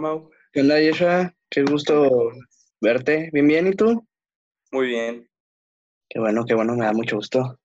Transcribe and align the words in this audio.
Mau. 0.00 0.30
¿Qué 0.52 0.60
onda, 0.60 0.80
Yeshua? 0.80 1.34
Qué 1.50 1.62
gusto 1.62 2.32
verte. 2.80 3.28
Bien, 3.32 3.46
bien, 3.46 3.66
¿y 3.68 3.72
tú? 3.72 4.06
Muy 4.72 4.86
bien. 4.88 5.28
Qué 6.08 6.18
bueno, 6.18 6.44
qué 6.46 6.54
bueno, 6.54 6.74
me 6.74 6.86
da 6.86 6.92
mucho 6.92 7.16
gusto. 7.16 7.58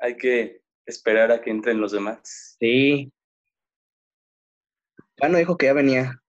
Hay 0.00 0.16
que 0.16 0.62
esperar 0.84 1.30
a 1.30 1.40
que 1.40 1.50
entren 1.50 1.80
los 1.80 1.92
demás. 1.92 2.56
Sí. 2.58 3.12
Bueno, 5.18 5.38
dijo 5.38 5.56
que 5.56 5.66
ya 5.66 5.72
venía. 5.72 6.22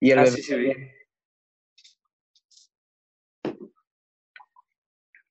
Y 0.00 0.10
el 0.10 0.18
Ah, 0.18 0.24
bebé 0.24 0.36
sí, 0.36 0.42
sí, 0.42 0.50
también. 0.52 0.92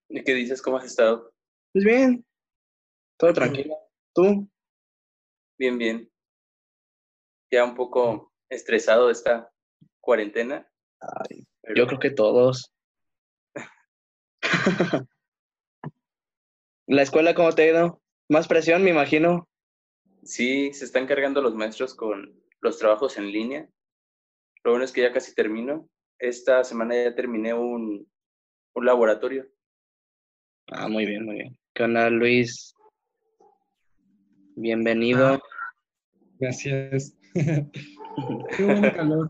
¿Y 0.09 0.23
qué 0.23 0.33
dices? 0.33 0.61
¿Cómo 0.61 0.77
has 0.77 0.85
estado? 0.85 1.31
Pues 1.71 1.85
bien, 1.85 2.25
todo 3.17 3.31
tranquilo. 3.33 3.75
¿Tú? 4.13 4.49
Bien, 5.57 5.77
bien. 5.77 6.09
Ya 7.51 7.63
un 7.63 7.75
poco 7.75 8.31
estresado 8.49 9.07
de 9.07 9.13
esta 9.13 9.51
cuarentena. 9.99 10.69
Ay, 10.99 11.47
pero 11.61 11.75
yo 11.75 11.87
creo 11.87 11.99
que 11.99 12.11
todos. 12.11 12.73
¿La 16.87 17.01
escuela 17.01 17.35
cómo 17.35 17.51
te 17.53 17.63
ha 17.63 17.67
ido? 17.67 18.01
Más 18.29 18.47
presión, 18.47 18.83
me 18.83 18.89
imagino. 18.89 19.47
Sí, 20.23 20.73
se 20.73 20.85
están 20.85 21.07
cargando 21.07 21.41
los 21.41 21.55
maestros 21.55 21.95
con 21.95 22.41
los 22.61 22.77
trabajos 22.77 23.17
en 23.17 23.31
línea. 23.31 23.69
Lo 24.63 24.71
bueno 24.71 24.85
es 24.85 24.91
que 24.91 25.01
ya 25.01 25.13
casi 25.13 25.33
termino. 25.33 25.89
Esta 26.19 26.63
semana 26.63 26.95
ya 26.95 27.15
terminé 27.15 27.53
un, 27.53 28.07
un 28.73 28.85
laboratorio. 28.85 29.47
Ah, 30.67 30.87
muy 30.87 31.05
bien, 31.05 31.25
muy 31.25 31.35
bien. 31.35 31.57
¿Qué 31.73 31.83
onda, 31.83 32.09
Luis? 32.09 32.73
Bienvenido. 34.55 35.41
Gracias. 36.39 37.18
Tengo 38.57 38.73
un 38.73 38.81
calor. 38.89 39.29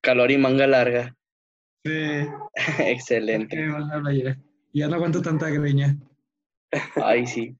Calor 0.00 0.30
y 0.30 0.38
manga 0.38 0.66
larga. 0.66 1.16
Sí. 1.84 2.26
Excelente. 2.78 3.56
qué. 3.56 4.36
Ya 4.72 4.88
no 4.88 4.96
aguanto 4.96 5.22
tanta 5.22 5.48
greña. 5.50 5.96
Ay, 6.96 7.26
sí. 7.26 7.56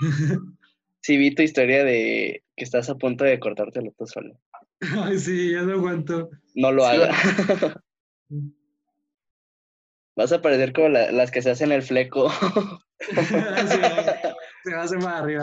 Sí, 1.00 1.16
vi 1.16 1.32
tu 1.34 1.42
historia 1.42 1.84
de 1.84 2.42
que 2.56 2.64
estás 2.64 2.90
a 2.90 2.96
punto 2.96 3.24
de 3.24 3.38
cortártelo 3.38 3.94
tú 3.96 4.04
solo. 4.06 4.36
Ay, 4.80 5.18
sí, 5.18 5.52
ya 5.52 5.62
no 5.62 5.74
aguanto. 5.74 6.28
No 6.56 6.72
lo 6.72 6.82
Sí, 6.82 6.88
hagas. 6.96 7.16
Vas 10.16 10.32
a 10.32 10.42
parecer 10.42 10.72
como 10.72 10.88
la- 10.88 11.12
las 11.12 11.30
que 11.30 11.40
se 11.40 11.50
hacen 11.50 11.70
el 11.72 11.82
fleco. 11.82 12.28
Sí, 12.30 13.24
se 14.64 14.74
va 14.74 14.80
a 14.80 14.82
hacer 14.82 14.98
más 14.98 15.22
arriba. 15.22 15.40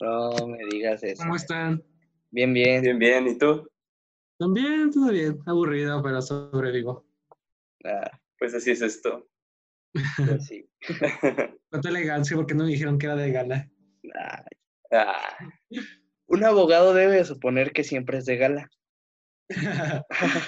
No 0.00 0.46
me 0.46 0.58
digas 0.64 1.02
eso. 1.02 1.22
¿Cómo 1.22 1.36
están? 1.36 1.82
Bien, 2.30 2.52
bien. 2.52 2.82
Bien, 2.82 2.98
bien. 2.98 3.26
¿Y 3.28 3.38
tú? 3.38 3.68
También, 4.38 4.90
todo 4.92 5.10
bien. 5.10 5.38
Aburrido, 5.46 6.02
pero 6.02 6.22
sobrevivo. 6.22 7.04
Ah, 7.84 8.10
Pues 8.38 8.54
así 8.54 8.70
es 8.70 8.82
esto. 8.82 9.28
pues 9.92 10.46
sí. 10.46 10.68
Cuánta 11.70 11.88
elegancia, 11.88 12.36
porque 12.36 12.54
no 12.54 12.64
me 12.64 12.70
dijeron 12.70 12.98
que 12.98 13.06
era 13.06 13.16
de 13.16 13.32
gala. 13.32 13.70
Ah, 14.18 14.44
Ah, 14.90 15.36
un 16.28 16.44
abogado 16.44 16.94
debe 16.94 17.22
suponer 17.24 17.72
que 17.72 17.84
siempre 17.84 18.16
es 18.18 18.24
de 18.24 18.36
gala. 18.38 18.70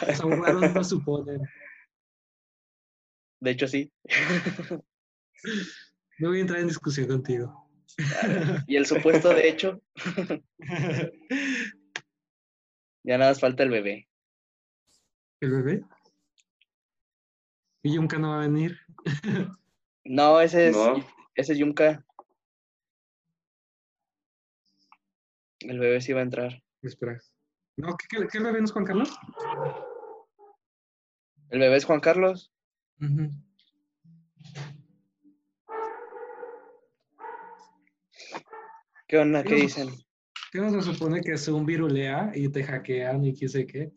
Los 0.08 0.20
abogados 0.20 0.72
no 0.74 0.82
suponen. 0.84 1.42
De 3.40 3.50
hecho, 3.50 3.68
sí. 3.68 3.92
No 6.18 6.28
voy 6.28 6.38
a 6.38 6.40
entrar 6.40 6.60
en 6.60 6.68
discusión 6.68 7.06
contigo. 7.06 7.59
Y 8.66 8.76
el 8.76 8.86
supuesto 8.86 9.30
de 9.30 9.48
hecho, 9.48 9.82
ya 13.04 13.18
nada 13.18 13.30
más 13.30 13.40
falta 13.40 13.62
el 13.62 13.70
bebé. 13.70 14.08
¿El 15.40 15.50
bebé? 15.50 15.84
¿Y 17.82 17.94
Yumka 17.94 18.18
no 18.18 18.30
va 18.30 18.38
a 18.38 18.46
venir? 18.48 18.78
No, 20.02 20.40
ese 20.40 20.68
es, 20.68 20.76
no. 20.76 20.94
ese 21.34 21.52
es 21.52 21.58
Yumka. 21.58 22.04
El 25.60 25.78
bebé 25.78 26.00
sí 26.00 26.12
va 26.14 26.20
a 26.20 26.24
entrar. 26.24 26.62
Espera. 26.82 27.20
No, 27.76 27.96
¿qué, 27.96 28.06
qué, 28.08 28.26
qué 28.26 28.40
bebé 28.40 28.58
no 28.58 28.64
es 28.64 28.72
Juan 28.72 28.86
Carlos? 28.86 29.16
El 31.50 31.60
bebé 31.60 31.76
es 31.76 31.84
Juan 31.84 32.00
Carlos. 32.00 32.50
Ujú. 33.00 33.30
¿Qué 39.10 39.18
onda? 39.18 39.42
¿Qué 39.42 39.56
dicen? 39.56 39.88
¿Qué 40.52 40.60
no 40.60 40.70
se 40.70 40.82
supone 40.82 41.20
que 41.20 41.32
es 41.32 41.48
un 41.48 41.66
virulea 41.66 42.30
y 42.32 42.48
te 42.48 42.62
hackean 42.62 43.24
y 43.24 43.34
qué 43.34 43.48
sé 43.48 43.66
qué? 43.66 43.90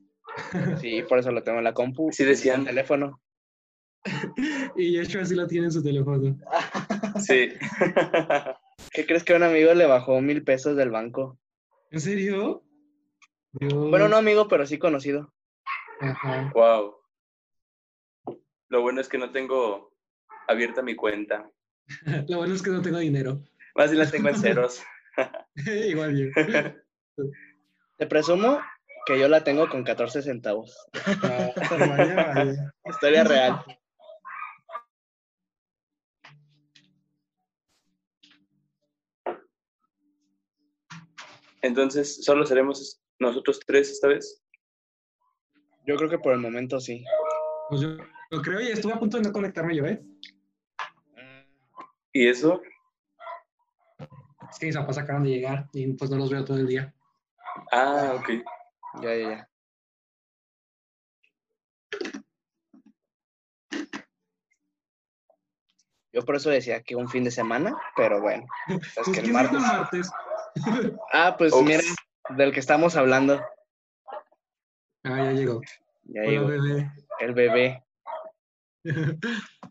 Sí, 0.81 1.03
por 1.07 1.19
eso 1.19 1.29
lo 1.31 1.44
tengo 1.44 1.59
en 1.59 1.66
la 1.66 1.74
compu. 1.75 2.12
Sí 2.12 2.24
en 2.24 2.29
decían. 2.29 2.59
el 2.62 2.66
teléfono. 2.68 3.22
Y 4.75 4.91
Yeshua 4.94 5.23
sí 5.23 5.35
lo 5.35 5.46
tiene 5.46 5.68
en 5.68 5.72
su 5.72 5.84
teléfono. 5.84 6.35
Sí. 7.19 7.50
¿Qué 8.91 9.06
crees 9.06 9.23
que 9.23 9.35
un 9.35 9.44
amigo 9.44 9.72
le 9.75 9.85
bajó 9.85 10.19
mil 10.19 10.44
pesos 10.44 10.75
del 10.75 10.90
banco? 10.90 11.38
¿En 11.91 12.02
serio? 12.02 12.63
Dios. 13.52 13.72
Bueno, 13.72 14.09
no 14.09 14.18
amigo, 14.18 14.47
pero 14.47 14.66
sí 14.66 14.79
conocido. 14.79 15.31
Ajá. 16.02 16.52
wow. 16.56 16.96
Lo 18.69 18.81
bueno 18.81 19.00
es 19.00 19.07
que 19.07 19.19
no 19.19 19.31
tengo 19.31 19.94
abierta 20.47 20.81
mi 20.81 20.96
cuenta. 20.96 21.52
Lo 22.28 22.38
bueno 22.38 22.56
es 22.56 22.63
que 22.63 22.72
no 22.72 22.81
tengo 22.81 22.97
dinero. 22.97 23.44
Más 23.75 23.91
bien 23.91 24.03
la 24.03 24.09
tengo 24.09 24.29
en 24.29 24.35
ceros. 24.38 24.84
Igual 25.56 26.18
yo. 26.18 26.28
Te 27.97 28.07
presumo 28.07 28.59
que 29.06 29.19
yo 29.19 29.28
la 29.28 29.44
tengo 29.44 29.69
con 29.69 29.84
14 29.84 30.22
centavos. 30.22 30.75
Ah. 31.24 31.51
Historia 32.85 33.23
real. 33.23 33.63
Entonces, 41.62 42.23
solo 42.23 42.46
seremos 42.46 43.02
nosotros 43.19 43.59
tres 43.66 43.90
esta 43.90 44.09
vez. 44.09 44.44
Yo 45.85 45.96
creo 45.96 46.09
que 46.09 46.19
por 46.19 46.34
el 46.34 46.40
momento 46.40 46.79
sí. 46.79 47.03
Pues 47.69 47.81
yo 47.81 47.97
lo 48.31 48.41
creo 48.41 48.59
y 48.59 48.68
estuve 48.68 48.94
a 48.94 49.00
punto 49.00 49.18
de 49.18 49.23
no 49.23 49.31
conectarme 49.31 49.75
yo, 49.75 49.85
¿eh? 49.85 50.02
¿Y 52.12 52.28
eso? 52.28 52.62
Es 54.53 54.59
que 54.59 54.68
mis 54.68 54.75
papás 54.78 54.97
acaban 55.00 55.24
de 55.24 55.30
llegar 55.31 55.68
y 55.74 55.91
pues 55.94 56.12
no 56.12 56.18
los 56.18 56.30
veo 56.30 56.46
todo 56.46 56.58
el 56.58 56.68
día. 56.68 56.94
Ah, 57.72 58.14
ok. 58.16 58.30
Ya, 59.02 59.16
ya, 59.16 59.30
ya. 59.30 59.50
Yo 66.12 66.24
por 66.24 66.36
eso 66.36 66.50
decía 66.50 66.81
que 66.84 66.96
un 66.96 67.09
fin 67.09 67.24
de 67.24 67.31
semana, 67.31 67.75
pero 67.96 68.22
bueno. 68.22 68.46
Es 68.68 68.91
Pues 68.96 69.06
que 69.14 69.19
el 69.22 69.31
¿quién 69.31 69.38
dijo 69.50 69.59
martes. 69.59 69.62
martes? 69.62 70.12
Ah, 71.12 71.35
pues 71.35 71.52
Ups. 71.52 71.64
mira, 71.64 71.81
del 72.38 72.53
que 72.53 72.59
estamos 72.59 72.96
hablando. 72.96 73.41
Ah, 75.03 75.18
ya 75.24 75.31
llegó. 75.31 75.62
Ya 76.03 76.22
Hola, 76.22 76.30
llegó. 76.30 76.47
bebé. 76.47 76.91
El 77.20 77.34
bebé. 77.34 77.84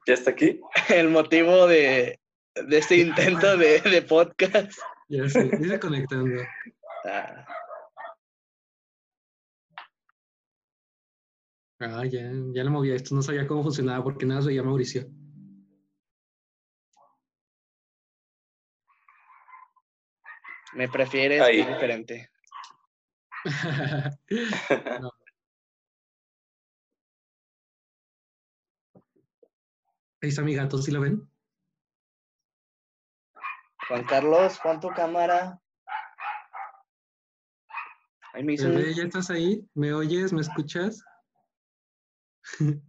¿Ya 0.07 0.15
está 0.15 0.31
aquí? 0.33 0.61
El 0.89 1.09
motivo 1.11 1.69
de, 1.69 2.19
de 2.55 2.79
este 2.79 2.97
intento 2.97 3.57
de, 3.57 3.81
de 3.81 4.03
podcast. 4.03 4.73
ya 5.09 5.29
sé, 5.29 5.51
dice 5.59 5.81
conectando. 5.81 6.43
Ah, 7.05 7.47
Ah, 11.85 12.05
ya, 12.07 12.31
ya 12.55 12.63
lo 12.63 12.71
movía 12.71 12.95
esto, 12.95 13.13
no 13.13 13.23
sabía 13.23 13.45
cómo 13.49 13.65
funcionaba 13.65 14.05
porque 14.05 14.25
nada 14.25 14.41
se 14.43 14.55
llama 14.55 14.69
Mauricio. 14.69 15.05
me 20.75 20.89
prefieres 20.89 21.43
Ahí. 21.43 21.59
diferente. 21.65 22.31
No. 25.01 25.11
Ahí 30.21 30.29
está 30.29 30.43
mi 30.43 30.55
gato, 30.55 30.79
¿sí 30.79 30.93
lo 30.93 31.01
ven? 31.01 31.29
Juan 33.93 34.05
Carlos, 34.05 34.59
pon 34.63 34.81
tu 34.81 34.89
cámara. 34.89 35.61
Ahí 38.33 38.43
me 38.43 38.55
hizo 38.55 38.69
un- 38.69 38.81
¿ya 38.95 39.03
estás 39.03 39.29
ahí? 39.29 39.69
¿Me 39.75 39.93
oyes? 39.93 40.33
¿Me 40.33 40.41
escuchas? 40.41 41.05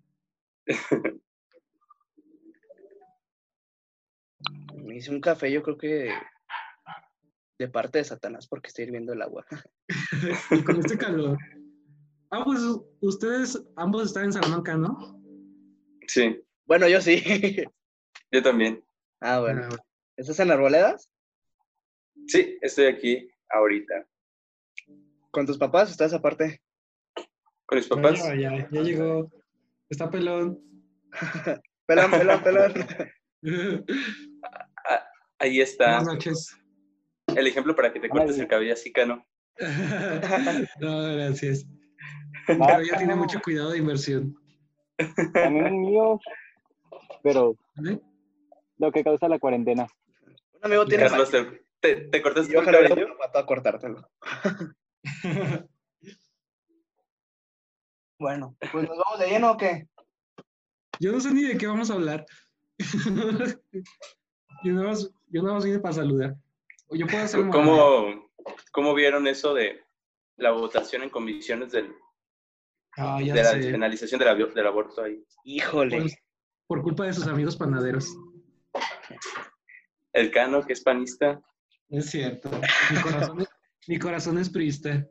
me 4.76 4.96
hice 4.96 5.12
un 5.12 5.20
café, 5.20 5.52
yo 5.52 5.62
creo 5.62 5.78
que 5.78 6.10
de 7.60 7.68
parte 7.68 7.98
de 7.98 8.06
Satanás, 8.06 8.48
porque 8.48 8.70
estoy 8.70 8.86
hirviendo 8.86 9.12
el 9.12 9.24
agua. 9.24 9.46
Y 9.50 9.90
con 10.64 10.80
este 10.80 10.98
calor. 10.98 11.38
Ah, 12.32 12.46
pues 12.46 12.62
ustedes 13.02 13.62
ambos 13.76 14.04
están 14.04 14.24
en 14.24 14.32
Salamanca, 14.32 14.78
¿no? 14.78 15.22
Sí, 16.08 16.42
Bueno, 16.66 16.88
yo 16.88 17.02
sí. 17.02 17.22
yo 18.32 18.42
también. 18.42 18.82
ah, 19.20 19.42
bueno. 19.42 19.68
Ah, 19.70 19.76
¿Estás 20.18 20.40
en 20.40 20.52
Arboledas? 20.52 21.10
Sí, 22.28 22.58
estoy 22.62 22.86
aquí 22.86 23.30
ahorita. 23.50 24.06
¿Con 25.32 25.46
tus 25.46 25.58
papás 25.58 25.90
estás 25.90 26.14
aparte? 26.14 26.62
Con 27.66 27.78
mis 27.80 27.88
papás. 27.88 28.24
ya, 28.24 28.36
ya, 28.36 28.70
ya 28.70 28.82
llegó. 28.82 29.30
Está 29.90 30.10
pelón. 30.10 30.60
Pelón, 31.86 32.12
pelón, 32.12 32.44
pelón. 32.44 32.74
Ahí 35.40 35.60
está 35.60 35.98
Buenas 35.98 36.06
noches. 36.06 36.58
el 37.36 37.46
ejemplo 37.46 37.76
para 37.76 37.92
que 37.92 38.00
te 38.00 38.08
cortes 38.08 38.40
el 38.40 38.48
cabello 38.48 38.72
así, 38.72 38.94
Cano. 38.94 39.26
no, 40.80 41.14
gracias. 41.14 41.68
Ah, 42.48 42.56
Pero 42.68 42.84
ya 42.84 42.98
tiene 42.98 43.16
mucho 43.16 43.42
cuidado 43.42 43.72
de 43.72 43.80
inversión. 43.80 44.34
También 45.34 45.66
el 45.66 45.74
mío, 45.74 46.20
pero 47.22 47.58
¿vale? 47.76 48.00
lo 48.78 48.92
que 48.92 49.04
causa 49.04 49.28
la 49.28 49.40
cuarentena. 49.40 49.86
Un 50.64 50.72
amigo 50.72 50.86
tiene 50.86 51.10
Carlos, 51.10 51.30
te, 51.30 51.66
te, 51.80 51.96
te 52.08 52.22
cortaste 52.22 52.58
el 52.58 52.66
cabello. 52.66 52.96
me 52.96 53.16
mató 53.16 53.40
a 53.40 53.46
cortártelo. 53.46 54.10
Bueno, 58.20 58.56
pues 58.72 58.88
nos 58.88 58.98
vamos 58.98 59.20
de 59.20 59.28
lleno 59.28 59.52
o 59.52 59.58
qué? 59.58 59.90
Yo 60.98 61.12
no 61.12 61.20
sé 61.20 61.34
ni 61.34 61.44
de 61.44 61.58
qué 61.58 61.68
vamos 61.68 61.92
a 61.92 61.96
hablar. 61.96 62.26
yo, 64.64 64.72
nada 64.72 64.88
más, 64.88 65.12
yo 65.28 65.42
nada 65.42 65.56
más 65.56 65.66
vine 65.66 65.80
para 65.80 65.96
saludar. 65.96 66.36
O 66.88 66.96
yo 66.96 67.06
puedo 67.06 67.22
hacer 67.22 67.42
un 67.42 67.50
¿Cómo, 67.50 68.32
¿Cómo 68.72 68.94
vieron 68.94 69.28
eso 69.28 69.54
de 69.54 69.84
la 70.38 70.52
votación 70.52 71.04
en 71.04 71.10
comisiones 71.10 71.74
del, 71.74 71.94
Ah, 72.98 73.20
ya 73.22 73.34
de 73.34 73.44
la 73.44 73.54
despenalización 73.54 74.20
del, 74.20 74.68
aborto 74.68 75.02
ahí? 75.02 75.24
Híjole. 75.44 76.02
Pues, 76.02 76.16
por 76.68 76.84
culpa 76.84 77.06
de 77.06 77.14
sus 77.14 77.28
amigos 77.28 77.56
panaderos. 77.56 78.16
El 80.14 80.32
Cano, 80.32 80.64
que 80.64 80.74
es 80.74 80.82
panista. 80.82 81.42
Es 81.90 82.10
cierto. 82.12 82.50
Mi 82.92 83.02
corazón 83.02 83.42
es, 83.42 83.48
mi 83.88 84.00
corazón 84.00 84.38
es 84.38 84.50
priista. 84.50 85.08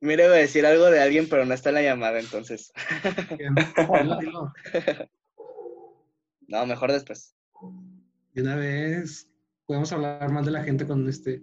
Mira, 0.00 0.24
iba 0.24 0.34
a 0.34 0.38
decir 0.38 0.66
algo 0.66 0.90
de 0.90 1.00
alguien, 1.00 1.28
pero 1.28 1.44
no 1.44 1.54
está 1.54 1.70
en 1.70 1.76
la 1.76 1.82
llamada, 1.82 2.18
entonces. 2.20 2.72
No, 6.48 6.66
mejor 6.66 6.92
después. 6.92 7.34
De 8.34 8.42
una 8.42 8.56
vez 8.56 9.26
podemos 9.64 9.92
hablar 9.92 10.30
más 10.30 10.44
de 10.44 10.52
la 10.52 10.64
gente 10.64 10.86
con 10.86 11.08
este. 11.08 11.42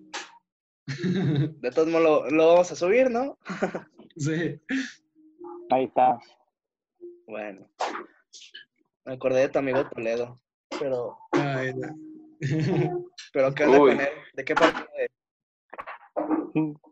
De 1.62 1.72
todos 1.72 1.88
modos, 1.88 2.04
lo, 2.04 2.30
lo 2.30 2.48
vamos 2.48 2.72
a 2.72 2.76
subir, 2.76 3.10
¿no? 3.10 3.40
sí. 4.18 4.60
Ahí 5.72 5.86
está. 5.86 6.20
Bueno. 7.26 7.68
Me 9.06 9.14
acordé 9.14 9.42
de 9.42 9.50
tu 9.50 9.60
amigo 9.60 9.88
Toledo. 9.90 10.42
Pero, 10.80 11.18
Ay, 11.31 11.74
no. 11.74 12.09
pero 13.34 13.54
¿qué 13.54 13.64
onda 13.66 13.80
Uy. 13.82 13.92
con 13.92 14.02
él? 14.02 14.08
¿De 14.36 14.46
qué 14.46 14.56
parte? 14.56 14.82
es? 14.98 15.10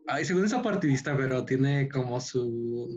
Ay, 0.06 0.24
según 0.24 0.44
es 0.44 0.54
partidista, 0.54 1.16
pero 1.16 1.44
tiene 1.44 1.88
como 1.88 2.20
su, 2.20 2.88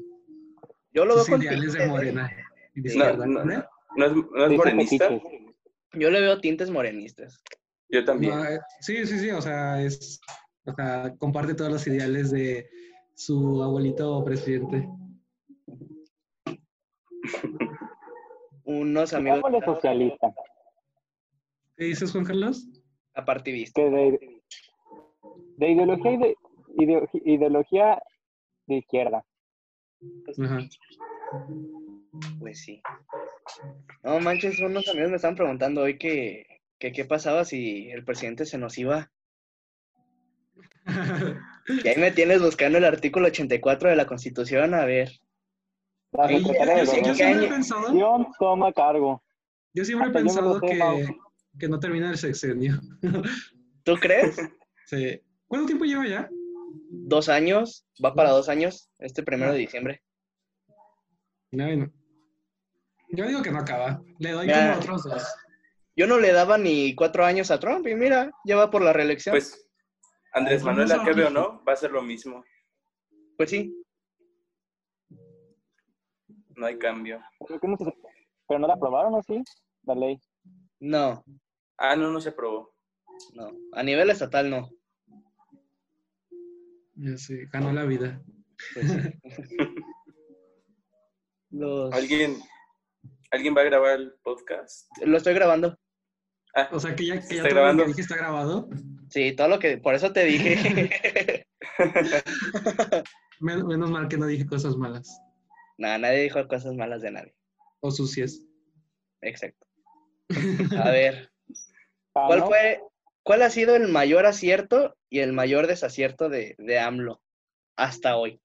Yo 0.93 1.05
lo 1.05 1.15
veo 1.15 1.25
con 1.25 1.39
de 1.39 1.87
morena. 1.87 2.29
de 2.75 2.89
izquierda, 2.89 3.25
No, 3.25 3.43
no. 3.43 3.53
¿eh? 3.53 3.63
¿No 3.97 4.05
es, 4.05 4.13
no 4.13 4.45
es 4.45 4.51
morenista? 4.51 5.09
Yo 5.93 6.09
le 6.09 6.21
veo 6.21 6.39
tintes 6.39 6.69
morenistas. 6.69 7.41
Yo 7.89 8.05
también. 8.05 8.35
No, 8.35 8.45
eh, 8.45 8.59
sí, 8.79 9.05
sí, 9.05 9.19
sí, 9.19 9.31
o 9.31 9.41
sea, 9.41 9.81
es, 9.81 10.21
o 10.65 10.73
sea, 10.73 11.13
comparte 11.17 11.53
todos 11.53 11.71
los 11.71 11.85
ideales 11.87 12.31
de 12.31 12.69
su 13.15 13.61
abuelito 13.61 14.23
presidente. 14.23 14.87
Unos 18.63 19.13
amigos 19.13 19.41
socialista, 19.65 20.33
¿Qué 21.81 21.85
dices, 21.87 22.11
Juan 22.11 22.25
Carlos? 22.25 22.67
apartivistas. 23.15 23.83
que 23.83 23.89
de, 23.89 24.41
de 25.57 25.71
ideología 25.71 26.11
y 26.11 26.17
de 26.17 26.35
ideo- 26.77 27.09
ideología 27.25 27.99
de 28.67 28.75
izquierda. 28.75 29.25
Ajá. 30.43 30.59
Pues 32.39 32.61
sí. 32.63 32.83
No 34.03 34.19
manches, 34.19 34.59
unos 34.59 34.87
amigos 34.89 35.09
me 35.09 35.15
estaban 35.15 35.35
preguntando 35.35 35.81
hoy 35.81 35.97
que, 35.97 36.45
que 36.77 36.91
qué 36.91 37.03
pasaba 37.05 37.45
si 37.45 37.89
el 37.89 38.05
presidente 38.05 38.45
se 38.45 38.59
nos 38.59 38.77
iba. 38.77 39.11
Y 41.83 41.87
ahí 41.87 41.97
me 41.97 42.11
tienes 42.11 42.43
buscando 42.43 42.77
el 42.77 42.85
artículo 42.85 43.25
84 43.29 43.89
de 43.89 43.95
la 43.95 44.05
Constitución, 44.05 44.75
a 44.75 44.85
ver. 44.85 45.09
La 46.11 46.27
Secretaría 46.27 46.75
de 46.75 46.79
yo, 46.81 46.85
sí- 46.85 46.97
yo 46.97 47.01
Gobernación. 47.01 47.15
siempre 47.15 47.45
he 47.47 47.49
pensado, 47.49 47.91
Gobernación 47.91 48.27
toma 48.37 48.71
cargo. 48.71 49.23
yo 49.73 49.83
siempre 49.83 50.09
he 50.09 50.11
yo 50.11 50.19
me 50.19 50.23
pensado 50.25 50.61
que, 50.61 51.07
que 51.59 51.67
no 51.67 51.79
termina 51.79 52.09
el 52.09 52.17
sexenio. 52.17 52.79
¿Tú 53.83 53.95
crees? 53.95 54.37
Sí. 54.85 55.21
¿Cuánto 55.47 55.67
tiempo 55.67 55.85
lleva 55.85 56.07
ya? 56.07 56.29
Dos 56.89 57.29
años, 57.29 57.85
va 58.03 58.13
para 58.13 58.31
dos 58.31 58.49
años, 58.49 58.89
este 58.99 59.23
primero 59.23 59.53
de 59.53 59.59
diciembre. 59.59 60.01
No, 61.51 61.75
no. 61.75 61.91
Yo 63.09 63.27
digo 63.27 63.41
que 63.41 63.51
no 63.51 63.59
acaba. 63.59 64.01
Le 64.19 64.31
doy 64.31 64.47
como 64.49 64.73
otros 64.73 65.03
dos. 65.03 65.23
Yo 65.95 66.07
no 66.07 66.19
le 66.19 66.31
daba 66.31 66.57
ni 66.57 66.95
cuatro 66.95 67.25
años 67.25 67.51
a 67.51 67.59
Trump 67.59 67.85
y 67.87 67.95
mira, 67.95 68.31
ya 68.45 68.55
va 68.55 68.71
por 68.71 68.81
la 68.81 68.93
reelección. 68.93 69.33
Pues, 69.33 69.69
Andrés 70.33 70.63
Manuel, 70.63 70.89
que 71.03 71.13
veo, 71.13 71.29
¿no? 71.29 71.61
Va 71.65 71.73
a 71.73 71.75
ser 71.75 71.91
lo 71.91 72.01
mismo. 72.01 72.43
Pues 73.35 73.49
sí, 73.49 73.73
No 76.55 76.67
hay 76.67 76.77
cambio. 76.77 77.19
Pero 78.47 78.59
no 78.59 78.67
la 78.67 78.75
aprobaron, 78.75 79.15
¿o 79.15 79.23
sí? 79.23 79.41
La 79.83 79.95
ley. 79.95 80.19
no, 80.79 81.23
Ah, 81.83 81.95
no, 81.95 82.11
no 82.11 82.21
se 82.21 82.29
aprobó. 82.29 82.75
no. 83.33 83.49
A 83.73 83.81
nivel 83.83 84.09
estatal 84.11 84.49
no. 84.49 84.69
Ya 86.95 87.17
sé, 87.17 87.47
ganó 87.51 87.71
la 87.73 87.85
vida. 87.85 88.21
Pues. 88.75 88.91
Los- 91.49 91.91
¿Alguien, 91.93 92.37
¿Alguien 93.31 93.55
va 93.55 93.61
a 93.61 93.65
grabar 93.65 93.99
el 93.99 94.13
podcast? 94.23 94.87
Lo 95.05 95.17
estoy 95.17 95.33
grabando. 95.33 95.77
Ah, 96.55 96.69
O 96.71 96.79
sea 96.79 96.95
que 96.95 97.05
ya, 97.07 97.15
que 97.15 97.21
¿Se 97.23 97.35
ya 97.35 97.41
está 97.41 97.49
todo 97.49 97.55
lo 97.55 97.61
grabando? 97.61 97.83
que 97.83 97.87
dije 97.89 98.01
está 98.01 98.15
grabado. 98.17 98.69
Sí, 99.09 99.33
todo 99.35 99.47
lo 99.47 99.59
que, 99.59 99.77
por 99.77 99.95
eso 99.95 100.11
te 100.13 100.23
dije. 100.25 101.47
Men- 103.39 103.65
menos 103.65 103.89
mal 103.89 104.07
que 104.07 104.17
no 104.17 104.27
dije 104.27 104.45
cosas 104.45 104.75
malas 104.77 105.09
Nada, 105.77 105.97
nadie 105.97 106.21
dijo 106.23 106.47
cosas 106.47 106.75
malas 106.75 107.01
de 107.01 107.11
nadie. 107.11 107.35
o 107.79 107.89
sucias. 107.89 108.39
Exacto. 109.21 109.65
A 110.79 110.91
ver, 110.91 111.30
¿cuál 112.13 112.43
fue, 112.43 112.81
cuál 113.23 113.41
ha 113.41 113.49
sido 113.49 113.75
el 113.75 113.87
mayor 113.87 114.25
acierto 114.25 114.95
y 115.09 115.19
el 115.19 115.33
mayor 115.33 115.67
desacierto 115.67 116.29
de, 116.29 116.55
de 116.57 116.79
AMLO 116.79 117.21
hasta 117.75 118.17
hoy? 118.17 118.41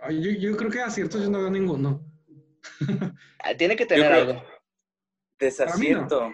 Ay, 0.00 0.22
Yo, 0.22 0.30
yo 0.50 0.56
creo 0.56 0.70
que 0.70 0.80
aciertos 0.80 1.22
yo 1.22 1.30
no 1.30 1.38
veo 1.38 1.50
ninguno. 1.50 2.04
Ah, 3.42 3.54
Tiene 3.56 3.76
que 3.76 3.86
tener 3.86 4.06
creo- 4.10 4.20
algo. 4.30 4.42
Desacierto. 5.38 6.32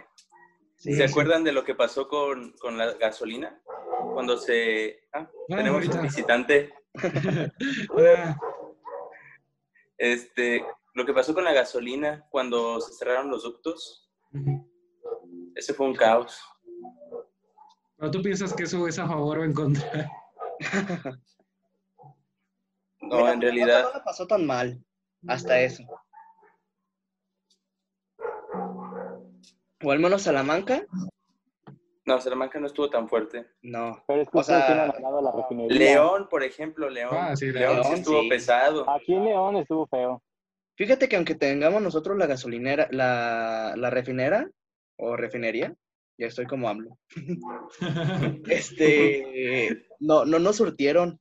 Sí, 0.77 0.95
¿Se 0.95 1.07
sí. 1.07 1.11
acuerdan 1.13 1.45
de 1.45 1.53
lo 1.53 1.65
que 1.65 1.75
pasó 1.75 2.09
con, 2.09 2.53
con 2.53 2.77
la 2.77 2.93
gasolina? 2.95 3.61
Cuando 4.13 4.37
se... 4.37 5.01
Ah, 5.13 5.29
Ah, 5.51 5.57
tenemos 5.57 5.75
ahorita. 5.75 5.97
un 5.97 6.03
visitante. 6.03 6.75
Hola. 7.91 8.37
Este, 9.99 10.65
lo 10.95 11.05
que 11.07 11.13
pasó 11.15 11.35
con 11.35 11.45
la 11.45 11.53
gasolina 11.53 12.27
cuando 12.31 12.81
se 12.81 12.95
cerraron 12.95 13.31
los 13.31 13.43
ductos, 13.45 14.11
Ujú. 14.33 14.71
Ese 15.55 15.75
fue 15.75 15.87
un 15.87 15.95
caos. 15.95 16.41
¿Pero 17.97 18.11
tú 18.11 18.23
piensas 18.23 18.53
que 18.53 18.65
eso 18.65 18.87
es 18.89 18.99
a 18.99 19.07
favor 19.07 19.39
o 19.39 19.45
en 19.45 19.53
contra? 19.53 20.11
No, 23.01 23.19
Mira, 23.19 23.33
en 23.35 23.41
realidad, 23.43 23.83
No 23.83 23.99
le 23.99 24.01
pasó 24.05 24.27
tan 24.27 24.47
mal 24.47 24.83
hasta 25.29 25.61
eso. 25.61 25.83
O 29.83 29.91
al 29.91 29.99
menos 29.99 30.23
Salamanca, 30.23 30.87
no, 32.07 32.21
Salamanca 32.21 32.59
no 32.61 32.67
estuvo 32.67 32.89
tan 32.91 33.09
fuerte. 33.09 33.47
no. 33.63 34.03
Pero 34.07 34.23
es 34.23 34.29
que 34.31 34.39
O 34.39 34.43
sea, 34.43 34.87
la 35.21 35.33
refinería. 35.33 35.77
León, 35.79 36.29
por 36.31 36.43
ejemplo, 36.43 36.89
León. 36.89 37.11
Ah, 37.13 37.37
sí, 37.37 37.53
León, 37.53 37.75
León, 37.77 37.85
sí 37.89 37.93
estuvo 38.01 38.21
sí. 38.23 38.29
pesado. 38.29 38.89
Aquí 38.91 39.15
en 39.15 39.25
León 39.25 39.57
estuvo 39.57 39.87
feo. 39.87 40.23
Fíjate 40.77 41.09
que 41.09 41.17
aunque 41.17 41.35
tengamos 41.35 41.83
nosotros 41.83 42.17
la 42.17 42.27
gasolinera, 42.27 42.89
la, 42.91 43.75
la 43.77 43.91
refinera 43.91 44.49
o 44.97 45.17
refinería, 45.17 45.75
ya 46.19 46.27
estoy 46.27 46.47
como 46.47 46.69
AMLO. 46.69 46.99
Este, 48.49 49.87
no, 50.01 50.25
no 50.25 50.39
nos 50.39 50.57
surtieron. 50.57 51.21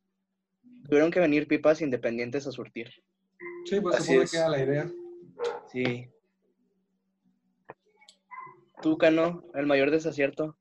Tuvieron 0.88 1.12
que 1.12 1.20
venir 1.20 1.48
pipas 1.48 1.82
independientes 1.82 2.46
a 2.48 2.51
surtir. 2.51 2.92
sí, 3.65 3.80
pues 3.80 3.96
Así 3.96 4.06
supongo 4.06 4.24
es. 4.24 4.32
que 4.32 4.38
era 4.38 4.50
la 4.50 4.63
idea. 4.63 4.92
Sí. 5.72 6.08
Tú, 8.82 8.98
Cano, 8.98 9.46
el 9.56 9.65
mayor 9.65 9.92
desacierto. 9.92 10.58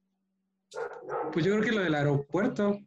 Pues 1.33 1.45
yo 1.45 1.53
creo 1.53 1.65
que 1.65 1.73
lo 1.73 1.83
del 1.83 1.95
aeropuerto. 1.95 2.79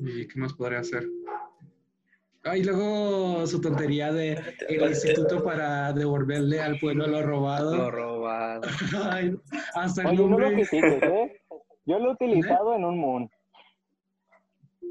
¿Y 0.00 0.26
qué 0.26 0.40
más 0.40 0.52
podría 0.54 0.80
hacer? 0.80 1.06
Ah, 2.44 2.56
y 2.56 2.64
luego 2.64 3.46
su 3.46 3.60
tontería 3.60 4.12
de 4.12 4.32
el 4.68 4.82
instituto 4.90 5.44
para 5.44 5.92
devolverle 5.92 6.60
al 6.60 6.78
pueblo 6.78 7.06
lo 7.06 7.22
robado. 7.22 7.76
Lo 7.76 7.90
robado. 7.90 8.62
Ay, 9.10 9.36
hasta 9.74 10.02
el 10.02 10.08
Oye, 10.08 10.16
no 10.18 10.22
lo 10.24 10.38
nombre. 10.38 10.54
critiques, 10.68 11.02
¿eh? 11.02 11.40
Yo 11.84 11.98
lo 11.98 12.10
he 12.10 12.12
utilizado 12.14 12.74
en 12.74 12.84
un 12.84 12.98
moon. 12.98 13.30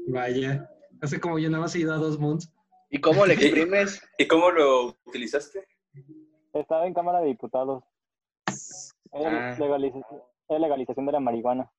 Vaya. 0.08 0.68
Hace 1.00 1.20
como 1.20 1.38
yo 1.38 1.50
nada 1.50 1.62
más 1.62 1.74
he 1.74 1.80
ido 1.80 1.92
a 1.92 1.96
dos 1.98 2.18
moons. 2.18 2.52
¿Y 2.90 3.00
cómo 3.00 3.24
le 3.26 3.34
exprimes? 3.34 4.02
¿Y 4.18 4.26
cómo 4.26 4.50
lo 4.50 4.96
utilizaste? 5.06 5.66
Estaba 6.52 6.86
en 6.86 6.94
Cámara 6.94 7.20
de 7.20 7.28
Diputados. 7.28 7.82
Es 8.46 8.92
Ah. 9.14 9.56
legalización, 9.58 10.04
es 10.48 10.60
legalización 10.60 11.06
de 11.06 11.12
la 11.12 11.20
marihuana. 11.20 11.70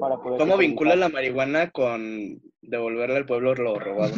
Para 0.00 0.16
poder 0.16 0.38
¿Cómo 0.38 0.56
vincula 0.56 0.96
la 0.96 1.08
marihuana 1.08 1.70
con 1.70 2.40
devolverle 2.62 3.16
al 3.16 3.26
pueblo 3.26 3.54
lo 3.54 3.78
robado? 3.78 4.14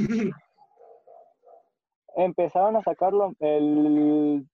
Empezaron 2.16 2.76
a 2.76 2.82
sacarlo. 2.82 3.34
El, 3.38 4.46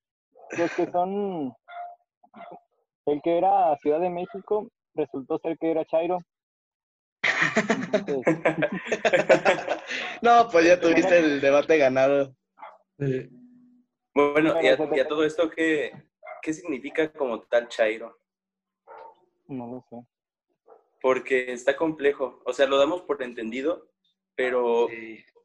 los 0.58 0.73
que 0.76 0.90
son. 0.90 1.54
El 3.06 3.23
que 3.23 3.38
era 3.38 3.76
Ciudad 3.78 4.00
de 4.00 4.11
México 4.11 4.68
resultó 4.94 5.38
ser 5.38 5.56
que 5.58 5.70
era 5.70 5.85
Chairo. 5.85 6.18
Entonces, 7.92 8.38
No, 10.23 10.49
pues 10.50 10.66
ya 10.66 10.80
tuviste 10.80 11.18
el 11.18 11.40
debate 11.40 11.78
ganado. 11.78 12.35
Bueno, 14.14 14.54
a, 14.54 14.62
y 14.62 15.00
a 15.00 15.08
todo 15.08 15.25
esto, 15.25 15.50
¿qué, 15.50 15.92
¿qué 16.42 16.52
significa 16.52 17.12
como 17.12 17.40
tal 17.42 17.68
Chairo? 17.68 18.16
no 19.49 19.66
lo 19.66 19.85
sé. 19.88 20.04
Porque 21.00 21.53
está 21.53 21.76
complejo. 21.76 22.43
O 22.45 22.53
sea, 22.53 22.67
lo 22.67 22.79
damos 22.79 23.03
por 23.03 23.23
entendido, 23.23 23.91
pero 24.35 24.88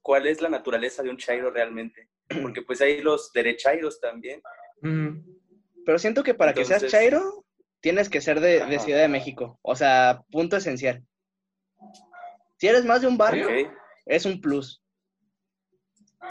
¿cuál 0.01 0.27
es 0.27 0.41
la 0.41 0.49
naturaleza 0.49 1.03
de 1.03 1.09
un 1.09 1.17
Chairo 1.17 1.51
realmente? 1.51 2.09
Porque 2.41 2.61
pues 2.61 2.81
hay 2.81 3.01
los 3.01 3.31
derechairos 3.33 3.99
también. 3.99 4.41
Pero 5.85 5.99
siento 5.99 6.23
que 6.23 6.33
para 6.33 6.53
que 6.53 6.65
seas 6.65 6.85
chairo, 6.87 7.45
tienes 7.79 8.09
que 8.09 8.21
ser 8.21 8.39
de. 8.39 8.79
Ciudad 8.79 9.01
de 9.01 9.07
México. 9.07 9.59
O 9.61 9.75
sea, 9.75 10.23
punto 10.31 10.57
esencial. 10.57 11.03
Si 12.57 12.67
eres 12.67 12.85
más 12.85 13.01
de 13.01 13.07
un 13.07 13.17
barrio, 13.17 13.47
es 14.05 14.25
un 14.25 14.39
plus. 14.39 14.83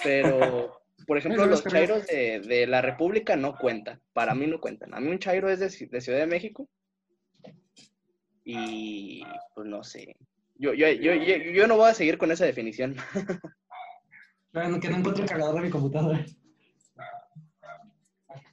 Pero, 0.02 0.80
por 1.06 1.18
ejemplo, 1.18 1.44
los 1.46 1.64
chairos 1.64 2.06
de, 2.06 2.40
de 2.40 2.66
la 2.66 2.80
República 2.80 3.36
no 3.36 3.56
cuentan. 3.56 4.00
Para 4.12 4.34
mí 4.34 4.46
no 4.46 4.60
cuentan. 4.60 4.94
A 4.94 5.00
mí 5.00 5.08
un 5.08 5.18
chairo 5.18 5.50
es 5.50 5.58
de 5.58 6.00
Ciudad 6.00 6.18
de 6.18 6.26
México. 6.26 6.68
Y 8.44 9.22
pues 9.54 9.66
no 9.66 9.82
sé. 9.84 10.16
Yo, 10.56 10.72
yo, 10.74 10.88
yo, 10.88 11.14
yo, 11.14 11.36
yo 11.36 11.66
no 11.66 11.76
voy 11.76 11.90
a 11.90 11.94
seguir 11.94 12.18
con 12.18 12.30
esa 12.30 12.44
definición. 12.44 12.96
Bueno, 14.52 14.80
que 14.80 14.88
no 14.88 14.96
encuentro 14.96 15.22
el 15.22 15.30
cargador 15.30 15.54
de 15.54 15.60
mi 15.60 15.70
computadora. 15.70 16.26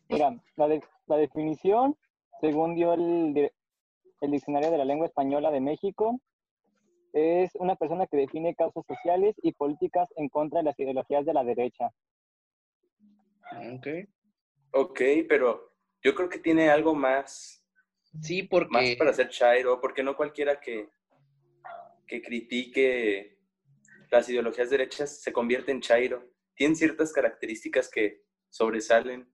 Mira, 0.10 0.40
la, 0.56 0.68
de- 0.68 0.84
la 1.08 1.18
definición, 1.18 1.98
según 2.40 2.76
dio 2.76 2.94
el, 2.94 3.52
el 4.22 4.32
Diccionario 4.32 4.70
de 4.70 4.78
la 4.78 4.86
Lengua 4.86 5.08
Española 5.08 5.50
de 5.50 5.60
México, 5.60 6.20
es 7.14 7.50
una 7.56 7.76
persona 7.76 8.06
que 8.06 8.18
define 8.18 8.54
causas 8.54 8.86
sociales 8.88 9.36
y 9.42 9.54
políticas 9.54 10.08
en 10.18 10.30
contra 10.30 10.60
de 10.60 10.66
las 10.66 10.80
ideologías 10.80 11.26
de 11.26 11.34
la 11.34 11.44
derecha. 11.44 11.90
Ok. 13.74 13.88
Ok, 14.74 15.02
pero 15.28 15.74
yo 16.04 16.14
creo 16.14 16.30
que 16.30 16.38
tiene 16.40 16.70
algo 16.70 16.94
más, 16.94 17.57
Sí, 18.22 18.42
más 18.44 18.50
porque 18.52 18.96
para 18.98 19.14
ser 19.14 19.30
Chairo, 19.30 19.80
porque 19.80 20.04
no 20.04 20.16
cualquiera 20.16 20.60
que, 20.60 20.90
que 22.06 22.22
critique 22.22 23.38
las 24.10 24.28
ideologías 24.30 24.70
derechas 24.70 25.22
se 25.22 25.32
convierte 25.34 25.72
en 25.72 25.82
Chairo. 25.82 26.32
Tienen 26.56 26.76
ciertas 26.76 27.12
características 27.14 27.90
que 27.90 28.22
sobresalen. 28.50 29.32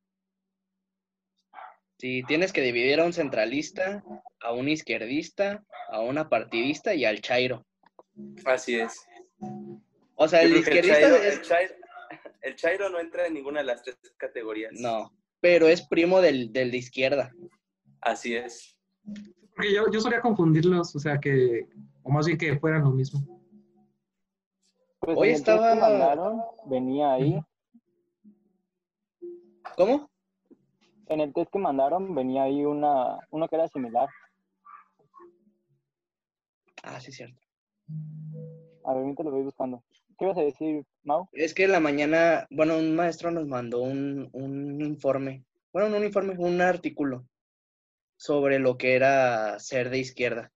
si 2.00 2.24
tienes 2.24 2.52
que 2.52 2.62
dividir 2.62 3.00
a 3.00 3.06
un 3.06 3.14
centralista, 3.14 4.04
a 4.42 4.52
un 4.52 4.68
izquierdista, 4.68 5.64
a 5.90 6.02
una 6.02 6.28
partidista 6.28 6.94
y 6.94 7.06
al 7.06 7.22
chairo. 7.22 7.66
Así 8.46 8.78
es. 8.78 9.00
O 10.16 10.28
sea, 10.28 10.42
el 10.42 10.50
que 10.50 10.54
el 10.56 10.60
izquierdista 10.60 11.00
Chairo, 11.00 11.16
es 11.16 11.34
el 11.38 11.42
Chairo- 11.44 11.76
el 12.42 12.56
Chairo 12.56 12.90
no 12.90 13.00
entra 13.00 13.28
en 13.28 13.34
ninguna 13.36 13.60
de 13.62 13.66
las 13.68 13.84
tres 13.84 13.98
categorías. 14.18 14.74
No, 14.74 15.16
pero 15.40 15.68
es 15.70 15.88
primo 15.88 16.20
del, 16.20 16.52
del 16.52 16.72
de 16.72 16.78
izquierda. 16.78 17.32
Así 18.02 18.36
es. 18.36 18.73
Porque 19.56 19.74
yo, 19.74 19.84
yo 19.92 20.00
solía 20.00 20.22
confundirlos, 20.22 20.96
o 20.96 21.00
sea 21.00 21.20
que, 21.20 21.68
o 22.02 22.12
más 22.12 22.26
bien 22.26 22.38
que 22.38 22.58
fueran 22.60 22.84
lo 22.84 22.92
mismo. 22.92 23.22
Pues 25.00 25.18
Hoy 25.18 25.30
estaba- 25.30 25.76
mandaron, 25.76 26.42
venía 26.66 27.14
ahí. 27.14 27.40
¿Cómo? 29.78 30.10
En 31.08 31.20
el 31.20 31.34
test 31.34 31.52
que 31.52 31.60
mandaron 31.60 32.16
venía 32.16 32.44
ahí 32.44 32.64
una, 32.66 33.20
uno 33.30 33.48
que 33.48 33.56
era 33.56 33.68
similar. 33.68 34.08
Ah, 36.84 37.00
sí, 37.00 37.12
cierto. 37.12 37.40
A 38.86 38.94
ver, 38.94 39.04
ahorita 39.04 39.24
lo 39.24 39.32
voy 39.32 39.44
buscando. 39.44 39.84
¿Qué 40.18 40.26
ibas 40.26 40.38
a 40.38 40.42
decir, 40.42 40.86
Mau? 41.04 41.28
Es 41.34 41.54
que 41.54 41.64
en 41.66 41.72
la 41.72 41.80
mañana, 41.80 42.48
bueno, 42.52 42.78
un 42.78 42.96
maestro 42.96 43.32
nos 43.32 43.48
mandó 43.48 43.82
un, 43.82 44.30
un 44.34 44.82
informe, 44.82 45.44
bueno, 45.72 45.90
no 45.90 45.98
un 45.98 46.04
informe, 46.04 46.36
un 46.38 46.62
artículo 46.62 47.26
sobre 48.18 48.60
lo 48.60 48.78
que 48.78 48.96
era 48.96 49.60
ser 49.60 49.90
de 49.90 50.00
izquierda. 50.00 50.52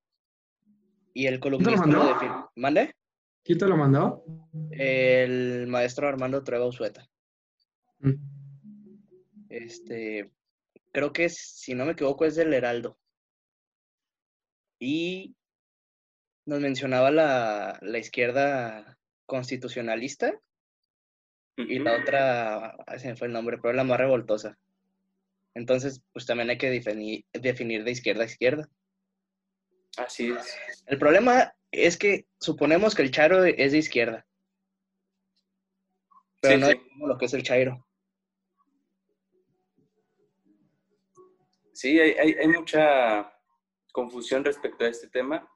Y 1.14 1.28
el 1.28 1.40
columnista 1.40 1.86
lo 1.86 2.04
mandó? 2.04 2.52
¿Mande? 2.56 2.96
¿Quién 3.44 3.58
te 3.58 3.68
lo 3.68 3.78
mandó? 3.78 4.24
El 4.72 5.68
maestro 5.68 6.08
Armando 6.08 6.44
Trueba 6.44 6.66
Usueta. 6.66 7.08
Mm. 8.00 8.14
Este, 9.50 10.32
creo 10.92 11.14
que 11.14 11.30
si 11.30 11.74
no 11.74 11.86
me 11.86 11.94
equivoco, 11.94 12.26
es 12.26 12.36
del 12.36 12.54
Heraldo. 12.54 12.98
Y 14.80 15.36
nos 16.46 16.60
mencionaba 16.60 17.10
la, 17.10 17.80
la 17.82 17.98
izquierda 17.98 18.98
constitucionalista 19.26 20.40
y 21.58 21.80
la 21.80 21.98
otra, 21.98 22.78
ay, 22.86 23.00
se 23.00 23.08
me 23.10 23.16
fue 23.16 23.28
el 23.28 23.34
nombre, 23.34 23.58
pero 23.58 23.74
la 23.74 23.84
más 23.84 23.98
revoltosa. 23.98 24.58
Entonces, 25.58 26.04
pues 26.14 26.28
también 26.28 26.52
hay 26.52 26.58
que 26.60 26.70
definir, 26.70 27.26
definir 27.34 27.84
de 27.84 27.90
izquierda 27.90 28.22
a 28.22 28.28
izquierda. 28.28 28.70
Así 29.98 30.32
es. 30.32 30.56
El 30.86 31.00
problema 31.00 31.52
es 31.72 31.98
que 31.98 32.28
suponemos 32.40 32.94
que 32.94 33.02
el 33.02 33.10
Chairo 33.10 33.44
es 33.44 33.72
de 33.72 33.78
izquierda, 33.80 34.28
pero 36.40 36.54
Sí, 36.54 36.62
no 36.62 36.68
sí. 36.68 37.08
lo 37.08 37.18
que 37.18 37.26
es 37.26 37.34
el 37.34 37.42
Chairo. 37.42 37.84
Sí, 41.74 42.00
hay, 42.00 42.12
hay, 42.12 42.34
hay 42.34 42.48
mucha 42.50 43.34
confusión 43.92 44.46
respecto 44.46 44.86
a 44.86 44.90
este 44.90 45.08
tema. 45.10 45.52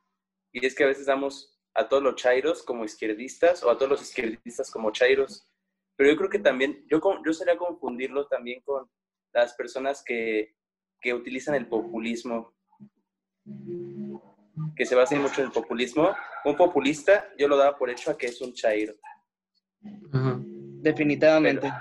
Y 0.51 0.65
es 0.65 0.73
que 0.73 0.83
a 0.83 0.87
veces 0.87 1.05
damos 1.05 1.61
a 1.75 1.87
todos 1.87 2.01
los 2.01 2.15
chairos 2.15 2.63
como 2.63 2.85
izquierdistas 2.85 3.63
o 3.63 3.69
a 3.69 3.77
todos 3.77 3.91
los 3.91 4.01
izquierdistas 4.01 4.71
como 4.71 4.91
chairos. 4.91 5.47
Pero 5.95 6.09
yo 6.09 6.17
creo 6.17 6.29
que 6.31 6.39
también, 6.39 6.87
yo, 6.89 6.99
yo 7.23 7.33
sería 7.33 7.55
confundirlo 7.55 8.27
también 8.27 8.61
con 8.61 8.89
las 9.33 9.53
personas 9.53 10.03
que, 10.03 10.55
que 10.99 11.13
utilizan 11.13 11.55
el 11.55 11.67
populismo, 11.67 12.53
que 14.75 14.85
se 14.85 14.95
basan 14.95 15.21
mucho 15.21 15.41
en 15.41 15.47
el 15.47 15.53
populismo. 15.53 16.15
Un 16.45 16.55
populista, 16.55 17.29
yo 17.37 17.47
lo 17.47 17.57
daba 17.57 17.77
por 17.77 17.89
hecho 17.89 18.11
a 18.11 18.17
que 18.17 18.27
es 18.27 18.41
un 18.41 18.53
chairo. 18.53 18.93
Ajá. 20.11 20.39
Definitivamente. 20.43 21.71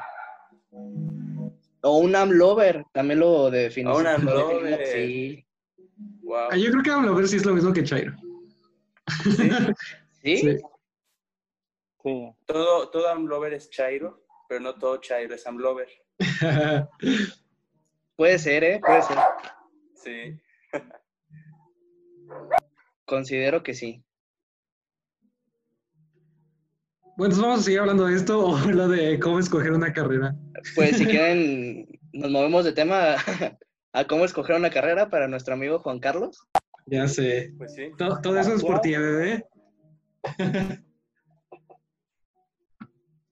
O 1.83 1.99
un 1.99 2.15
AMLover, 2.15 2.85
también 2.93 3.21
lo 3.21 3.51
definimos. 3.51 3.97
A 3.97 3.99
un 3.99 4.05
lo 4.05 4.11
AMLover. 4.11 4.87
Sí. 4.87 5.47
Wow. 6.23 6.49
Ah, 6.51 6.57
yo 6.57 6.71
creo 6.71 6.83
que 6.83 6.91
a 6.91 7.13
ver 7.13 7.29
si 7.29 7.37
es 7.37 7.47
lo 7.47 7.55
mismo 7.55 7.73
que 7.73 7.85
Chairo. 7.85 8.15
¿Sí? 9.25 9.51
Sí. 10.23 10.37
Sí. 10.37 12.35
Todo, 12.47 12.91
todo 12.91 13.09
Amlover 13.09 13.55
es 13.55 13.71
chairo, 13.71 14.25
pero 14.49 14.61
no 14.61 14.75
todo 14.75 14.99
chairo 14.99 15.35
es 15.35 15.47
Amlover. 15.47 15.89
Puede 18.21 18.39
ser, 18.39 18.63
¿eh? 18.65 18.81
Puede 18.85 19.01
ser. 19.01 19.17
Sí. 19.95 20.41
Considero 23.07 23.63
que 23.63 23.73
sí. 23.73 24.05
bueno, 27.17 27.33
entonces 27.33 27.43
vamos 27.43 27.61
a 27.61 27.63
seguir 27.63 27.81
hablando 27.81 28.05
de 28.05 28.17
esto 28.17 28.47
o 28.47 28.59
lo 28.73 28.89
de 28.89 29.19
cómo 29.21 29.39
escoger 29.39 29.73
una 29.73 29.95
carrera. 29.95 30.37
Pues 30.75 30.99
si 30.99 31.07
quieren, 31.07 31.89
nos 32.13 32.31
movemos 32.31 32.67
de 32.67 32.73
tema 32.73 33.15
a 33.95 34.07
cómo 34.07 34.27
escoger 34.27 34.57
una 34.57 34.69
carrera 34.69 35.09
para 35.09 35.27
nuestro 35.27 35.55
amigo 35.55 35.79
Juan 35.79 35.99
Carlos. 35.99 36.47
Ya 36.85 37.09
sé. 37.09 37.55
Pues 37.57 37.75
sí. 37.75 37.91
Todo, 37.97 38.21
todo 38.21 38.39
eso 38.39 38.53
es 38.53 38.63
por 38.63 38.83
ti, 38.83 38.91
bebé. 38.91 39.47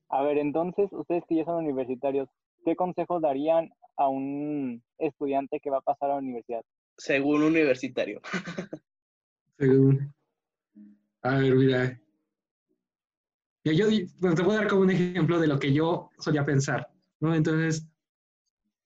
A 0.09 0.23
ver, 0.23 0.39
entonces, 0.39 0.89
ustedes 0.93 1.23
que 1.29 1.35
ya 1.35 1.45
son 1.45 1.57
universitarios, 1.57 2.27
¿qué 2.65 2.75
consejos 2.75 3.21
darían 3.21 3.71
a 3.99 4.07
un 4.07 4.81
estudiante 4.97 5.59
que 5.59 5.69
va 5.69 5.79
a 5.79 5.81
pasar 5.81 6.09
a 6.09 6.13
la 6.13 6.19
universidad? 6.19 6.63
Según 6.97 7.43
universitario. 7.43 8.21
Según. 9.57 10.13
A 11.21 11.35
ver, 11.35 11.55
mira. 11.55 12.01
Ya 13.65 13.73
yo 13.73 13.87
bueno, 14.21 14.35
te 14.37 14.41
voy 14.41 14.55
a 14.55 14.59
dar 14.59 14.67
como 14.69 14.83
un 14.83 14.91
ejemplo 14.91 15.37
de 15.37 15.47
lo 15.47 15.59
que 15.59 15.73
yo 15.73 16.09
solía 16.17 16.45
pensar, 16.45 16.89
¿no? 17.19 17.35
Entonces, 17.35 17.85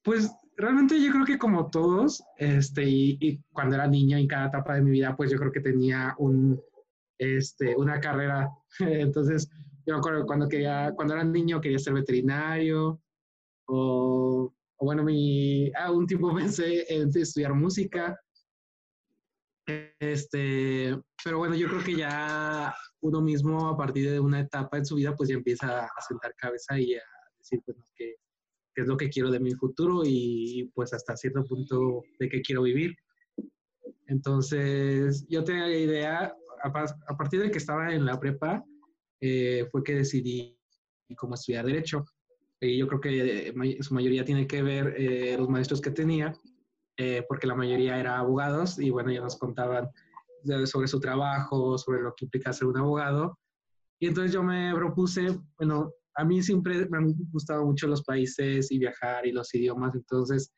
pues 0.02 0.32
realmente 0.58 1.00
yo 1.00 1.12
creo 1.12 1.26
que 1.26 1.38
como 1.38 1.70
todos, 1.70 2.24
este, 2.38 2.84
y, 2.84 3.40
cuando 3.52 3.76
era 3.76 3.88
niño, 3.88 4.18
en 4.18 4.28
cada 4.28 4.48
etapa 4.48 4.74
de 4.74 4.82
mi 4.82 4.92
vida, 4.92 5.16
pues 5.16 5.32
yo 5.32 5.38
creo 5.38 5.52
que 5.52 5.62
tenía 5.62 6.16
un, 6.18 6.60
este, 7.20 7.76
una 7.76 8.00
carrera. 8.00 8.50
Entonces, 8.80 9.48
yo 9.86 9.94
me 9.94 10.00
acuerdo 10.00 10.26
cuando, 10.26 10.50
quería, 10.50 10.92
cuando 10.96 11.14
era 11.14 11.24
niño 11.24 11.62
quería 11.62 11.78
ser 11.78 11.94
veterinario, 11.94 13.00
o, 13.66 14.52
o 14.84 14.86
bueno, 14.86 15.02
mi, 15.02 15.72
ah, 15.76 15.92
un 15.92 16.06
tiempo 16.06 16.36
pensé 16.36 16.86
en 16.94 17.10
estudiar 17.16 17.54
música, 17.54 18.20
este, 19.98 20.94
pero 21.24 21.38
bueno, 21.38 21.56
yo 21.56 21.70
creo 21.70 21.82
que 21.82 21.96
ya 21.96 22.76
uno 23.00 23.22
mismo 23.22 23.70
a 23.70 23.78
partir 23.78 24.12
de 24.12 24.20
una 24.20 24.42
etapa 24.42 24.78
en 24.78 24.86
su 24.86 24.96
vida, 24.96 25.16
pues 25.16 25.30
ya 25.30 25.36
empieza 25.36 25.86
a 25.86 26.02
sentar 26.06 26.36
cabeza 26.36 26.78
y 26.78 26.96
a 26.96 27.02
decir, 27.38 27.62
pues, 27.66 27.78
qué, 27.96 28.16
qué 28.76 28.82
es 28.82 28.88
lo 28.88 28.98
que 28.98 29.10
quiero 29.10 29.32
de 29.32 29.40
mi 29.40 29.54
futuro 29.54 30.02
y 30.04 30.70
pues 30.76 30.94
hasta 30.94 31.16
cierto 31.16 31.46
punto 31.46 32.04
de 32.20 32.28
qué 32.28 32.42
quiero 32.42 32.64
vivir. 32.64 32.94
Entonces, 34.08 35.26
yo 35.30 35.46
tenía 35.46 35.68
la 35.68 35.78
idea, 35.78 36.36
a, 36.62 37.18
partir 37.18 37.42
de 37.42 37.52
que 37.52 37.58
estaba 37.58 37.94
en 37.94 38.04
la 38.04 38.20
prepa, 38.20 38.62
eh, 39.22 39.66
fue 39.72 39.82
que 39.82 39.96
decidí 39.96 40.60
cómo 41.16 41.36
estudiar 41.36 41.66
Derecho. 41.66 42.04
Y 42.64 42.78
yo 42.78 42.88
creo 42.88 43.02
que 43.02 43.54
su 43.82 43.94
mayoría 43.94 44.24
tiene 44.24 44.48
que 44.48 44.64
ver 44.64 44.96
eh, 44.98 45.36
los 45.38 45.50
maestros 45.50 45.82
que 45.82 45.92
tenía 45.92 46.34
eh, 46.98 47.26
porque 47.28 47.48
la 47.48 47.56
mayoría 47.56 48.00
eran 48.00 48.20
abogados 48.20 48.78
y 48.80 48.92
bueno, 48.92 49.12
ya 49.12 49.22
nos 49.22 49.38
contaban 49.38 49.90
sobre 50.66 50.88
su 50.88 51.00
trabajo, 51.00 51.78
sobre 51.78 52.02
lo 52.02 52.14
que 52.16 52.26
implica 52.26 52.54
ser 52.54 52.68
un 52.68 52.78
abogado. 52.78 53.40
Y 54.00 54.08
entonces 54.08 54.34
yo 54.34 54.44
me 54.44 54.74
propuse, 54.76 55.40
bueno, 55.58 55.92
a 56.16 56.24
mí 56.24 56.44
siempre 56.44 56.88
me 56.90 56.98
han 56.98 57.14
gustado 57.32 57.66
mucho 57.66 57.88
los 57.88 58.04
países 58.04 58.72
y 58.72 58.78
viajar 58.78 59.26
y 59.26 59.32
los 59.32 59.54
idiomas, 59.56 59.96
entonces 59.96 60.54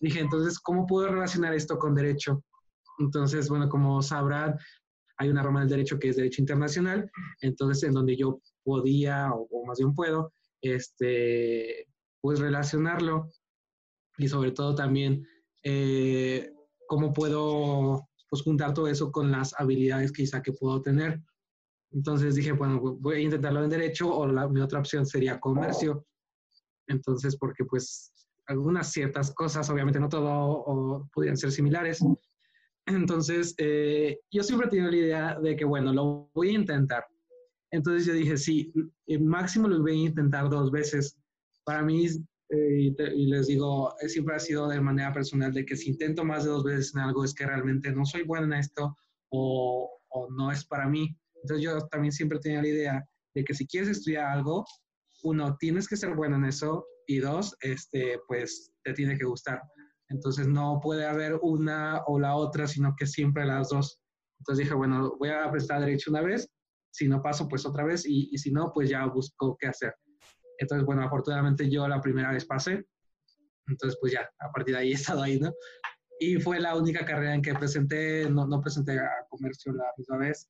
dije, 0.00 0.20
entonces, 0.20 0.58
¿cómo 0.58 0.86
puedo 0.86 1.08
relacionar 1.08 1.54
esto 1.54 1.78
con 1.78 1.94
derecho? 1.94 2.42
Entonces, 2.98 3.48
bueno, 3.48 3.68
como 3.68 4.02
sabrán, 4.02 4.56
hay 5.18 5.28
una 5.28 5.42
rama 5.42 5.60
del 5.60 5.68
derecho 5.68 5.98
que 5.98 6.08
es 6.08 6.16
derecho 6.16 6.42
internacional, 6.42 7.10
entonces 7.42 7.84
en 7.84 7.92
donde 7.92 8.16
yo 8.16 8.40
podía, 8.64 9.30
o, 9.32 9.46
o 9.50 9.66
más 9.66 9.78
bien 9.78 9.94
puedo, 9.94 10.32
este, 10.60 11.86
pues 12.20 12.40
relacionarlo 12.40 13.30
y 14.18 14.28
sobre 14.28 14.52
todo 14.52 14.74
también 14.74 15.26
eh, 15.62 16.52
cómo 16.86 17.12
puedo 17.12 18.08
pues, 18.30 18.42
juntar 18.42 18.74
todo 18.74 18.88
eso 18.88 19.10
con 19.10 19.30
las 19.30 19.58
habilidades 19.58 20.12
quizá 20.12 20.42
que 20.42 20.52
puedo 20.52 20.82
tener. 20.82 21.22
Entonces 21.92 22.34
dije, 22.34 22.52
bueno, 22.52 22.80
voy 22.80 23.16
a 23.16 23.20
intentarlo 23.20 23.62
en 23.62 23.70
derecho 23.70 24.14
o 24.14 24.26
la, 24.26 24.48
mi 24.48 24.60
otra 24.60 24.80
opción 24.80 25.06
sería 25.06 25.40
comercio. 25.40 26.06
Entonces, 26.88 27.36
porque 27.36 27.64
pues 27.64 28.12
algunas 28.46 28.92
ciertas 28.92 29.32
cosas, 29.34 29.68
obviamente 29.70 30.00
no 30.00 30.08
todo, 30.08 30.28
o, 30.28 31.08
podrían 31.12 31.36
ser 31.36 31.52
similares. 31.52 32.00
Entonces, 32.86 33.54
eh, 33.58 34.20
yo 34.30 34.42
siempre 34.42 34.68
he 34.68 34.70
tenido 34.70 34.90
la 34.90 34.96
idea 34.96 35.40
de 35.40 35.56
que, 35.56 35.64
bueno, 35.64 35.92
lo 35.92 36.30
voy 36.34 36.50
a 36.50 36.58
intentar. 36.58 37.04
Entonces 37.70 38.06
yo 38.06 38.12
dije, 38.12 38.36
sí, 38.36 38.72
máximo 39.20 39.68
lo 39.68 39.80
voy 39.80 39.92
a 39.92 40.08
intentar 40.08 40.48
dos 40.48 40.70
veces. 40.70 41.18
Para 41.64 41.82
mí 41.82 42.06
eh, 42.48 42.94
y, 43.16 43.26
les 43.26 43.48
digo, 43.48 43.94
siempre 44.06 44.36
ha 44.36 44.38
sido 44.38 44.68
de 44.68 44.80
manera 44.80 45.12
personal 45.12 45.52
de 45.52 45.64
que 45.66 45.76
si 45.76 45.90
intento 45.90 46.24
más 46.24 46.44
de 46.44 46.50
dos 46.50 46.64
veces 46.64 46.94
en 46.94 47.00
algo 47.00 47.24
es 47.24 47.34
que 47.34 47.46
realmente 47.46 47.92
no 47.92 48.04
soy 48.04 48.22
bueno 48.22 48.46
en 48.46 48.60
esto 48.60 48.96
o, 49.30 49.98
o 50.10 50.30
no 50.30 50.52
es 50.52 50.64
para 50.64 50.88
mí. 50.88 51.16
Entonces 51.42 51.64
yo 51.64 51.86
también 51.88 52.12
siempre 52.12 52.38
tenía 52.38 52.62
la 52.62 52.68
idea 52.68 53.08
de 53.34 53.44
que 53.44 53.54
si 53.54 53.66
quieres 53.66 53.90
estudiar 53.90 54.26
algo, 54.26 54.64
uno, 55.22 55.56
tienes 55.58 55.88
que 55.88 55.96
ser 55.96 56.14
bueno 56.14 56.36
en 56.36 56.44
eso 56.44 56.86
y 57.06 57.18
dos, 57.18 57.56
este, 57.60 58.18
pues 58.28 58.72
te 58.84 58.92
tiene 58.92 59.18
que 59.18 59.24
gustar. 59.24 59.60
Entonces 60.08 60.46
no 60.46 60.80
puede 60.80 61.06
haber 61.06 61.38
una 61.42 62.02
o 62.06 62.18
la 62.18 62.36
otra, 62.36 62.66
sino 62.66 62.94
que 62.96 63.06
siempre 63.06 63.44
las 63.44 63.68
dos. 63.70 64.00
Entonces 64.40 64.64
dije, 64.64 64.74
bueno, 64.74 65.16
voy 65.18 65.30
a 65.30 65.50
prestar 65.50 65.80
derecho 65.80 66.10
una 66.10 66.22
vez, 66.22 66.48
si 66.96 67.08
no 67.08 67.22
paso, 67.22 67.46
pues 67.46 67.66
otra 67.66 67.84
vez, 67.84 68.06
y, 68.06 68.30
y 68.32 68.38
si 68.38 68.50
no, 68.50 68.72
pues 68.72 68.88
ya 68.88 69.04
busco 69.06 69.56
qué 69.60 69.66
hacer. 69.66 69.94
Entonces, 70.58 70.86
bueno, 70.86 71.02
afortunadamente 71.02 71.68
yo 71.70 71.86
la 71.86 72.00
primera 72.00 72.32
vez 72.32 72.46
pasé. 72.46 72.84
Entonces, 73.68 73.98
pues 74.00 74.12
ya, 74.12 74.28
a 74.38 74.50
partir 74.50 74.74
de 74.74 74.80
ahí 74.80 74.92
he 74.92 74.94
estado 74.94 75.22
ahí, 75.22 75.38
¿no? 75.38 75.52
Y 76.18 76.36
fue 76.36 76.58
la 76.58 76.74
única 76.74 77.04
carrera 77.04 77.34
en 77.34 77.42
que 77.42 77.54
presenté, 77.54 78.30
no, 78.30 78.46
no 78.46 78.62
presenté 78.62 78.98
a 78.98 79.10
comercio 79.28 79.72
la 79.74 79.84
misma 79.98 80.16
vez. 80.16 80.48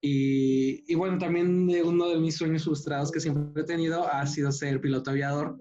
Y, 0.00 0.84
y, 0.92 0.94
bueno, 0.94 1.18
también 1.18 1.68
uno 1.84 2.08
de 2.08 2.18
mis 2.18 2.36
sueños 2.36 2.64
frustrados 2.64 3.10
que 3.10 3.20
siempre 3.20 3.62
he 3.62 3.66
tenido 3.66 4.06
ha 4.06 4.24
sido 4.26 4.52
ser 4.52 4.80
piloto 4.80 5.10
aviador. 5.10 5.58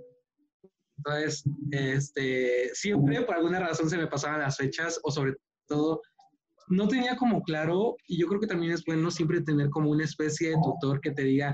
Entonces, 0.97 1.43
este, 1.71 2.69
siempre 2.75 3.23
por 3.23 3.35
alguna 3.35 3.59
razón 3.59 3.89
se 3.89 3.97
me 3.97 4.07
pasaban 4.07 4.41
las 4.41 4.57
fechas 4.57 4.99
o 5.03 5.11
sobre 5.11 5.35
todo 5.67 6.01
no 6.71 6.87
tenía 6.87 7.15
como 7.15 7.43
claro, 7.43 7.97
y 8.07 8.19
yo 8.19 8.27
creo 8.27 8.39
que 8.39 8.47
también 8.47 8.71
es 8.71 8.83
bueno 8.85 9.11
siempre 9.11 9.41
tener 9.41 9.69
como 9.69 9.89
una 9.89 10.05
especie 10.05 10.49
de 10.49 10.57
tutor 10.63 11.01
que 11.01 11.11
te 11.11 11.23
diga, 11.23 11.53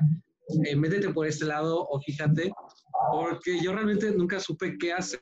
eh, 0.65 0.75
métete 0.75 1.09
por 1.09 1.27
este 1.27 1.45
lado 1.45 1.85
o 1.89 1.99
fíjate, 1.99 2.51
porque 3.11 3.59
yo 3.61 3.73
realmente 3.73 4.11
nunca 4.11 4.39
supe 4.39 4.77
qué 4.77 4.93
hacer. 4.93 5.21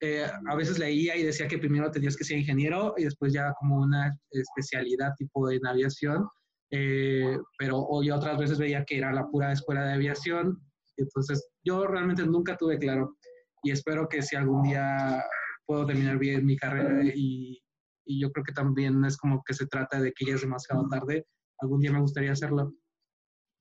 Eh, 0.00 0.26
a 0.48 0.54
veces 0.54 0.78
leía 0.78 1.16
y 1.16 1.22
decía 1.22 1.48
que 1.48 1.58
primero 1.58 1.90
tenías 1.90 2.16
que 2.16 2.24
ser 2.24 2.38
ingeniero 2.38 2.94
y 2.98 3.04
después 3.04 3.32
ya 3.32 3.54
como 3.58 3.78
una 3.78 4.14
especialidad 4.30 5.14
tipo 5.16 5.48
de 5.48 5.58
aviación, 5.66 6.28
eh, 6.70 7.38
pero 7.58 7.78
hoy 7.78 8.10
otras 8.10 8.36
veces 8.36 8.58
veía 8.58 8.84
que 8.84 8.98
era 8.98 9.12
la 9.12 9.26
pura 9.28 9.52
escuela 9.52 9.86
de 9.86 9.94
aviación. 9.94 10.60
Entonces 10.98 11.48
yo 11.64 11.86
realmente 11.86 12.26
nunca 12.26 12.56
tuve 12.56 12.78
claro 12.78 13.16
y 13.62 13.70
espero 13.70 14.08
que 14.08 14.22
si 14.22 14.36
algún 14.36 14.64
día 14.64 15.24
puedo 15.64 15.86
terminar 15.86 16.18
bien 16.18 16.44
mi 16.44 16.56
carrera 16.56 17.02
y, 17.14 17.58
y 18.06 18.20
yo 18.20 18.30
creo 18.32 18.44
que 18.44 18.52
también 18.52 19.04
es 19.04 19.16
como 19.16 19.42
que 19.44 19.54
se 19.54 19.66
trata 19.66 20.00
de 20.00 20.12
que 20.12 20.26
ya 20.26 20.34
es 20.34 20.40
demasiado 20.40 20.88
tarde, 20.88 21.26
algún 21.58 21.80
día 21.80 21.92
me 21.92 22.00
gustaría 22.00 22.32
hacerlo. 22.32 22.72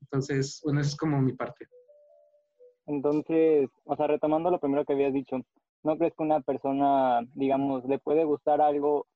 Entonces, 0.02 0.62
bueno, 0.64 0.82
eso 0.82 0.90
es 0.90 0.96
como 0.96 1.22
mi 1.22 1.34
parte. 1.34 1.66
Entonces, 2.86 3.70
o 3.84 3.96
sea, 3.96 4.08
retomando 4.08 4.52
lo 4.52 4.60
primero 4.60 4.86
que 4.86 4.94
habías 4.94 5.14
dicho, 5.14 5.38
¿no 5.84 5.98
crees 5.98 6.14
que 6.16 6.24
una 6.24 6.42
persona, 6.42 7.22
digamos, 7.34 7.84
le 7.86 7.98
puede 7.98 8.24
gustar 8.24 8.62
algo, 8.62 9.08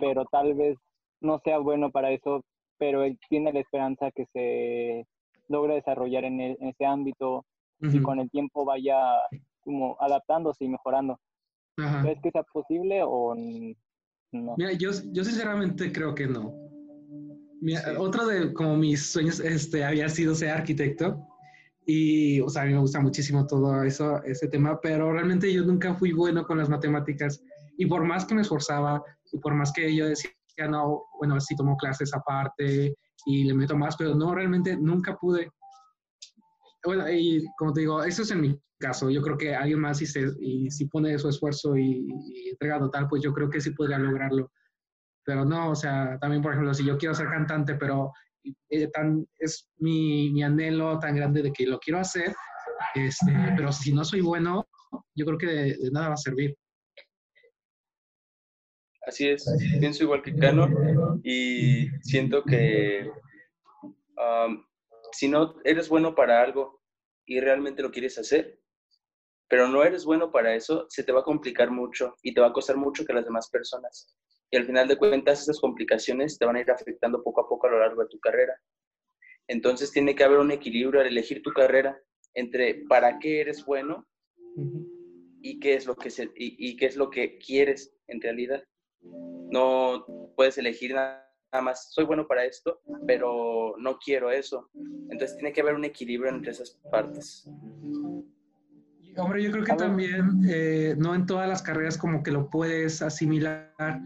pero 0.00 0.24
tal 0.26 0.54
vez 0.54 0.78
no 1.20 1.40
sea 1.40 1.58
bueno 1.58 1.90
para 1.90 2.12
eso, 2.12 2.44
pero 2.78 3.02
él 3.02 3.18
tiene 3.28 3.52
la 3.52 3.60
esperanza 3.60 4.10
que 4.12 4.26
se 4.32 5.06
logre 5.48 5.74
desarrollar 5.74 6.24
en, 6.24 6.40
e, 6.40 6.56
ese 6.60 6.84
ámbito 6.84 7.44
y 7.80 8.00
con 8.00 8.20
el 8.20 8.30
tiempo 8.30 8.64
vaya 8.64 8.98
como 9.66 9.96
adaptándose 10.00 10.64
y 10.64 10.68
mejorando? 10.68 11.18
¿Crees 11.74 12.20
que 12.22 12.30
sea 12.30 12.42
posible 12.44 13.02
o 13.02 13.34
no? 14.44 14.54
Mira, 14.58 14.72
yo, 14.72 14.90
yo 15.12 15.24
sinceramente 15.24 15.92
creo 15.92 16.14
que 16.14 16.26
no 16.26 16.66
otro 17.98 18.26
de 18.26 18.52
como 18.52 18.76
mis 18.76 19.06
sueños 19.06 19.40
este, 19.40 19.84
había 19.84 20.08
sido 20.08 20.34
ser 20.34 20.50
arquitecto 20.50 21.26
y, 21.86 22.40
o 22.40 22.48
sea, 22.48 22.62
a 22.62 22.64
mí 22.66 22.72
me 22.72 22.80
gusta 22.80 23.00
muchísimo 23.00 23.46
todo 23.46 23.82
eso, 23.82 24.22
ese 24.24 24.48
tema, 24.48 24.80
pero 24.80 25.12
realmente 25.12 25.52
yo 25.52 25.64
nunca 25.64 25.94
fui 25.94 26.12
bueno 26.12 26.44
con 26.44 26.58
las 26.58 26.68
matemáticas 26.68 27.42
y 27.78 27.86
por 27.86 28.04
más 28.04 28.24
que 28.24 28.34
me 28.34 28.42
esforzaba 28.42 29.02
y 29.32 29.38
por 29.38 29.54
más 29.54 29.72
que 29.72 29.94
yo 29.94 30.06
decía, 30.06 30.30
no, 30.68 31.04
bueno, 31.18 31.38
sí 31.40 31.54
tomo 31.54 31.76
clases 31.76 32.12
aparte 32.14 32.94
y 33.26 33.44
le 33.44 33.54
meto 33.54 33.76
más, 33.76 33.96
pero 33.96 34.14
no, 34.14 34.34
realmente 34.34 34.76
nunca 34.76 35.16
pude. 35.16 35.50
Bueno, 36.86 37.10
y 37.10 37.44
como 37.58 37.72
te 37.72 37.80
digo, 37.80 38.02
eso 38.02 38.22
es 38.22 38.30
en 38.30 38.40
mi 38.40 38.58
caso. 38.78 39.10
Yo 39.10 39.20
creo 39.20 39.36
que 39.36 39.54
alguien 39.54 39.80
más, 39.80 39.98
si, 39.98 40.06
se, 40.06 40.32
y 40.40 40.70
si 40.70 40.86
pone 40.86 41.18
su 41.18 41.28
esfuerzo 41.28 41.76
y, 41.76 42.08
y 42.32 42.48
entrega 42.50 42.78
total, 42.78 43.08
pues 43.08 43.22
yo 43.22 43.34
creo 43.34 43.50
que 43.50 43.60
sí 43.60 43.70
podría 43.72 43.98
lograrlo 43.98 44.50
pero 45.26 45.44
no, 45.44 45.72
o 45.72 45.74
sea, 45.74 46.16
también, 46.20 46.40
por 46.40 46.52
ejemplo, 46.52 46.72
si 46.72 46.86
yo 46.86 46.96
quiero 46.96 47.12
ser 47.12 47.28
cantante, 47.28 47.74
pero 47.74 48.12
eh, 48.70 48.86
tan, 48.88 49.26
es 49.38 49.68
mi, 49.78 50.30
mi, 50.30 50.44
anhelo 50.44 51.00
tan 51.00 51.16
grande 51.16 51.42
de 51.42 51.52
que 51.52 51.66
lo 51.66 51.80
quiero 51.80 51.98
hacer, 51.98 52.32
este, 52.94 53.32
pero 53.56 53.72
si 53.72 53.92
no 53.92 54.04
soy 54.04 54.20
bueno, 54.20 54.68
yo 55.16 55.26
creo 55.26 55.36
que 55.36 55.46
de, 55.46 55.90
nada 55.90 56.08
va 56.08 56.14
a 56.14 56.18
servir. 56.18 56.56
Así 59.04 59.28
es, 59.28 59.44
pienso 59.80 60.04
igual 60.04 60.22
que 60.22 60.34
Cano 60.34 60.68
y 61.24 61.88
siento 62.02 62.42
que 62.44 63.10
si 65.12 65.28
no 65.28 65.56
eres 65.64 65.88
bueno 65.88 66.14
para 66.14 66.42
algo 66.42 66.75
y 67.26 67.40
realmente 67.40 67.82
lo 67.82 67.90
quieres 67.90 68.18
hacer, 68.18 68.60
pero 69.48 69.68
no 69.68 69.82
eres 69.84 70.04
bueno 70.04 70.30
para 70.30 70.54
eso, 70.54 70.86
se 70.88 71.02
te 71.02 71.12
va 71.12 71.20
a 71.20 71.24
complicar 71.24 71.70
mucho 71.70 72.14
y 72.22 72.32
te 72.32 72.40
va 72.40 72.48
a 72.48 72.52
costar 72.52 72.76
mucho 72.76 73.04
que 73.04 73.12
las 73.12 73.24
demás 73.24 73.50
personas 73.50 74.16
y 74.50 74.56
al 74.56 74.66
final 74.66 74.88
de 74.88 74.96
cuentas 74.96 75.42
esas 75.42 75.60
complicaciones 75.60 76.38
te 76.38 76.44
van 76.44 76.56
a 76.56 76.60
ir 76.60 76.70
afectando 76.70 77.22
poco 77.22 77.40
a 77.40 77.48
poco 77.48 77.66
a 77.66 77.70
lo 77.70 77.80
largo 77.80 78.02
de 78.02 78.08
tu 78.08 78.18
carrera. 78.20 78.54
Entonces 79.48 79.92
tiene 79.92 80.14
que 80.14 80.24
haber 80.24 80.38
un 80.38 80.50
equilibrio 80.50 81.00
al 81.00 81.06
elegir 81.06 81.42
tu 81.42 81.52
carrera 81.52 82.00
entre 82.34 82.84
para 82.88 83.18
qué 83.18 83.40
eres 83.40 83.64
bueno 83.64 84.06
y 85.42 85.58
qué 85.60 85.74
es 85.74 85.86
lo 85.86 85.96
que 85.96 86.10
se, 86.10 86.30
y, 86.34 86.76
qué 86.76 86.86
es 86.86 86.96
lo 86.96 87.10
que 87.10 87.38
quieres 87.38 87.94
en 88.08 88.20
realidad. 88.20 88.62
No 89.02 90.04
puedes 90.36 90.58
elegir 90.58 90.94
nada 90.94 91.25
más, 91.62 91.92
soy 91.92 92.04
bueno 92.04 92.26
para 92.26 92.44
esto, 92.44 92.80
pero 93.06 93.74
no 93.78 93.98
quiero 93.98 94.30
eso. 94.30 94.70
Entonces 95.10 95.36
tiene 95.36 95.52
que 95.52 95.60
haber 95.60 95.74
un 95.74 95.84
equilibrio 95.84 96.30
entre 96.30 96.52
esas 96.52 96.78
partes. 96.90 97.48
hombre, 99.16 99.42
yo 99.42 99.50
creo 99.50 99.64
que 99.64 99.74
también 99.74 100.42
eh, 100.48 100.94
no 100.98 101.14
en 101.14 101.26
todas 101.26 101.48
las 101.48 101.62
carreras 101.62 101.96
como 101.96 102.22
que 102.22 102.30
lo 102.30 102.50
puedes 102.50 103.02
asimilar, 103.02 104.00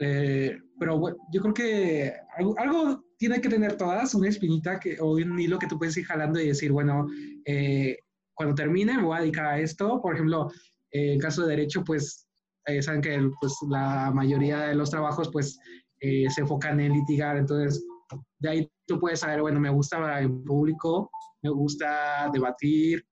eh, 0.00 0.58
pero 0.78 0.98
bueno, 0.98 1.16
yo 1.32 1.40
creo 1.40 1.54
que 1.54 2.12
algo, 2.58 3.04
tiene 3.16 3.40
que 3.40 3.48
tener 3.48 3.76
todas, 3.76 4.14
una 4.14 4.28
espinita 4.28 4.78
que, 4.78 5.00
o 5.00 5.12
un 5.12 5.38
hilo 5.38 5.58
que 5.58 5.66
tú 5.66 5.78
puedes 5.78 5.96
ir 5.96 6.04
jalando 6.04 6.40
y 6.40 6.48
decir, 6.48 6.72
bueno, 6.72 7.06
eh, 7.44 7.96
cuando 8.34 8.54
termine 8.54 8.96
me 8.96 9.04
voy 9.04 9.16
a 9.16 9.20
dedicar 9.20 9.46
a 9.46 9.58
esto. 9.60 10.00
Por 10.02 10.14
ejemplo, 10.14 10.50
en 10.90 11.18
caso 11.20 11.42
de 11.42 11.56
derecho, 11.56 11.82
pues 11.84 12.28
saben 12.80 13.00
que 13.00 13.30
pues, 13.40 13.54
la 13.68 14.10
mayoría 14.12 14.60
de 14.60 14.74
los 14.74 14.90
trabajos 14.90 15.30
pues 15.30 15.58
se 16.28 16.40
enfocan 16.40 16.80
en 16.80 16.92
litigar, 16.92 17.36
entonces 17.36 17.84
de 18.38 18.48
ahí 18.48 18.70
tú 18.86 19.00
puedes 19.00 19.20
saber, 19.20 19.40
bueno, 19.40 19.58
me 19.58 19.70
gusta 19.70 20.20
en 20.20 20.44
público, 20.44 21.10
me 21.42 21.50
gusta 21.50 22.28
debatir, 22.32 23.04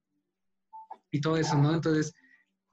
y 1.13 1.21
todo 1.21 1.37
eso, 1.37 1.55
¿no? 1.57 1.73
Entonces, 1.73 2.13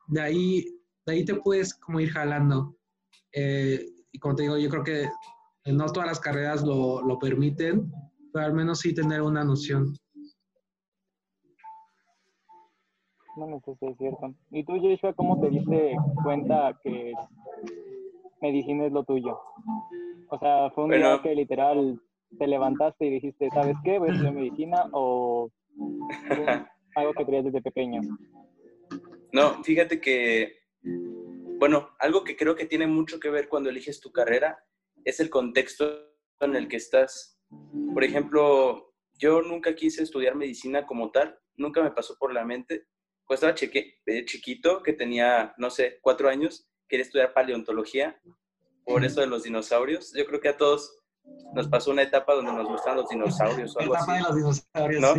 de 0.09 0.21
ahí, 0.21 0.65
de 1.07 1.13
ahí 1.13 1.25
te 1.25 1.35
puedes 1.35 1.75
como 1.75 2.01
ir 2.01 2.11
jalando. 2.11 2.75
Eh, 3.33 3.87
y 4.13 4.19
como 4.19 4.35
te 4.35 4.43
digo, 4.43 4.57
yo 4.57 4.69
creo 4.71 4.83
que 4.83 5.09
no 5.71 5.87
todas 5.87 6.09
las 6.09 6.21
carreras 6.21 6.63
lo, 6.63 7.03
lo 7.03 7.19
permiten, 7.19 7.93
pero 8.33 8.47
al 8.47 8.55
menos 8.55 8.81
sí 8.81 8.95
tener 8.95 9.21
una 9.21 9.45
noción. 9.45 9.95
No, 13.37 13.61
sé 13.65 13.77
si 13.79 13.87
es 13.87 13.99
cierto. 13.99 14.35
¿Y 14.51 14.65
tú, 14.65 14.73
Joshua, 14.81 15.13
cómo 15.13 15.39
te 15.41 15.51
diste 15.51 15.97
cuenta 16.23 16.79
que 16.83 17.13
medicina 18.41 18.87
es 18.87 18.93
lo 18.93 19.05
tuyo? 19.05 19.39
O 20.29 20.39
sea, 20.39 20.71
¿fue 20.71 20.85
un 20.85 20.91
día 20.91 21.21
que 21.23 21.35
literal 21.35 22.01
te 22.39 22.47
levantaste 22.47 23.07
y 23.07 23.11
dijiste, 23.11 23.51
¿sabes 23.51 23.77
qué? 23.85 23.99
Voy 23.99 24.11
a 24.11 24.13
estudiar 24.13 24.35
medicina 24.35 24.85
o 24.93 25.51
algo 26.95 27.13
que 27.15 27.25
tenías 27.25 27.45
desde 27.45 27.63
pequeño? 27.63 28.01
No, 29.33 29.63
fíjate 29.63 30.01
que, 30.01 30.59
bueno, 31.59 31.91
algo 31.99 32.25
que 32.25 32.37
creo 32.37 32.55
que 32.55 32.67
tiene 32.67 32.87
mucho 32.87 33.21
que 33.21 33.31
ver 33.31 33.49
cuando 33.49 33.71
eliges 33.71 34.01
tu 34.01 34.13
carrera 34.13 34.59
es 35.05 35.21
el 35.21 35.31
contexto 35.31 35.85
en 36.41 36.57
el 36.57 36.69
que 36.69 36.77
estás. 36.77 37.41
Por 37.93 38.05
ejemplo, 38.05 38.95
yo 39.19 39.43
nunca 39.43 39.75
quise 39.75 40.03
estudiar 40.03 40.35
medicina 40.35 40.87
como 40.87 41.11
tal, 41.11 41.39
nunca 41.57 41.83
me 41.83 41.91
pasó 41.91 42.17
por 42.19 42.33
la 42.33 42.45
mente. 42.45 42.87
Cuando 43.25 43.47
estaba 43.47 43.73
eh, 44.07 44.25
chiquito, 44.25 44.83
que 44.83 44.93
tenía, 44.93 45.55
no 45.59 45.71
sé, 45.71 45.99
cuatro 46.03 46.29
años, 46.29 46.70
quería 46.91 47.05
estudiar 47.05 47.33
paleontología 47.33 48.21
por 48.85 49.05
eso 49.05 49.21
de 49.21 49.29
los 49.29 49.45
dinosaurios. 49.45 50.13
Yo 50.13 50.27
creo 50.27 50.41
que 50.41 50.49
a 50.49 50.57
todos 50.57 50.99
nos 51.55 51.69
pasó 51.69 51.93
una 51.93 52.03
etapa 52.03 52.35
donde 52.35 52.53
nos 52.53 52.69
gustan 52.69 52.97
los 52.97 53.09
dinosaurios 53.09 53.77
o 53.77 53.81
algo 53.81 53.95
etapa 53.95 54.15
de 54.15 54.23
los 54.23 54.37
dinosaurios, 54.37 55.01
¿no? 55.01 55.15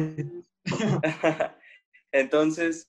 Entonces, 2.12 2.88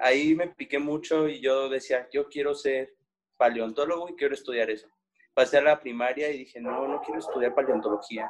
ahí 0.00 0.34
me 0.34 0.48
piqué 0.48 0.80
mucho 0.80 1.28
y 1.28 1.40
yo 1.40 1.68
decía, 1.68 2.08
yo 2.12 2.28
quiero 2.28 2.54
ser 2.54 2.96
paleontólogo 3.36 4.08
y 4.08 4.16
quiero 4.16 4.34
estudiar 4.34 4.70
eso. 4.70 4.88
Pasé 5.32 5.58
a 5.58 5.62
la 5.62 5.80
primaria 5.80 6.30
y 6.30 6.38
dije, 6.38 6.60
no, 6.60 6.88
no 6.88 7.00
quiero 7.02 7.20
estudiar 7.20 7.54
paleontología. 7.54 8.28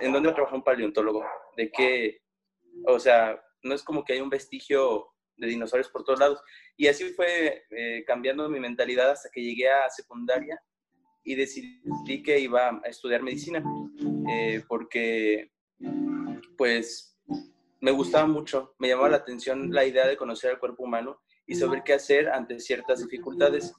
¿En 0.00 0.12
dónde 0.12 0.28
va 0.28 0.32
a 0.32 0.34
trabajar 0.34 0.56
un 0.56 0.64
paleontólogo? 0.64 1.24
¿De 1.56 1.70
qué? 1.70 2.22
O 2.86 2.98
sea, 2.98 3.40
no 3.62 3.74
es 3.74 3.84
como 3.84 4.04
que 4.04 4.14
hay 4.14 4.20
un 4.20 4.30
vestigio 4.30 5.12
de 5.36 5.46
dinosaurios 5.46 5.90
por 5.90 6.04
todos 6.04 6.20
lados. 6.20 6.40
Y 6.76 6.88
así 6.88 7.04
fue 7.10 7.64
eh, 7.70 8.04
cambiando 8.06 8.48
mi 8.48 8.60
mentalidad 8.60 9.10
hasta 9.10 9.30
que 9.32 9.42
llegué 9.42 9.68
a 9.68 9.88
secundaria 9.90 10.60
y 11.24 11.34
decidí 11.34 12.22
que 12.22 12.38
iba 12.38 12.68
a 12.68 12.88
estudiar 12.88 13.22
medicina, 13.22 13.62
eh, 14.30 14.62
porque 14.68 15.50
pues 16.56 17.18
me 17.80 17.90
gustaba 17.90 18.26
mucho, 18.26 18.74
me 18.78 18.88
llamaba 18.88 19.10
la 19.10 19.16
atención 19.18 19.72
la 19.72 19.84
idea 19.84 20.06
de 20.06 20.16
conocer 20.16 20.52
el 20.52 20.58
cuerpo 20.58 20.84
humano 20.84 21.20
y 21.46 21.54
saber 21.54 21.82
qué 21.84 21.94
hacer 21.94 22.28
ante 22.28 22.58
ciertas 22.60 23.00
dificultades. 23.00 23.74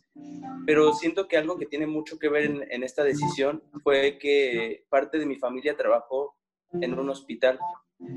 Pero 0.65 0.93
siento 0.93 1.27
que 1.27 1.37
algo 1.37 1.57
que 1.57 1.65
tiene 1.65 1.87
mucho 1.87 2.19
que 2.19 2.29
ver 2.29 2.65
en, 2.69 2.83
esta 2.83 3.03
decisión 3.03 3.63
fue 3.83 4.17
que 4.19 4.85
parte 4.89 5.17
de 5.17 5.25
mi 5.25 5.35
familia 5.37 5.75
trabajó 5.75 6.37
en 6.73 6.97
un 6.97 7.09
hospital 7.09 7.59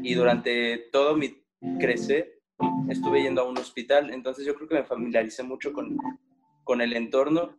y 0.02 0.14
durante 0.14 0.88
todo 0.92 1.16
mi 1.16 1.44
crecer 1.78 2.39
estuve 2.88 3.22
yendo 3.22 3.42
a 3.42 3.48
un 3.48 3.58
hospital, 3.58 4.12
entonces 4.12 4.44
yo 4.44 4.54
creo 4.54 4.68
que 4.68 4.74
me 4.76 4.84
familiaricé 4.84 5.42
mucho 5.42 5.72
con, 5.72 5.96
con 6.64 6.80
el 6.80 6.92
entorno 6.94 7.58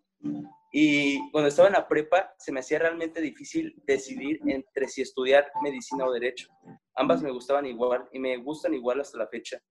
y 0.73 1.29
cuando 1.31 1.49
estaba 1.49 1.67
en 1.67 1.73
la 1.73 1.87
prepa 1.87 2.33
se 2.37 2.51
me 2.51 2.61
hacía 2.61 2.79
realmente 2.79 3.19
difícil 3.19 3.75
decidir 3.85 4.39
entre 4.45 4.87
si 4.87 5.01
estudiar 5.01 5.51
medicina 5.61 6.05
o 6.05 6.13
derecho. 6.13 6.47
Ambas 6.95 7.21
me 7.21 7.31
gustaban 7.31 7.65
igual 7.65 8.07
y 8.13 8.19
me 8.19 8.37
gustan 8.37 8.73
igual 8.73 9.01
hasta 9.01 9.17
la 9.17 9.27
fecha. 9.27 9.61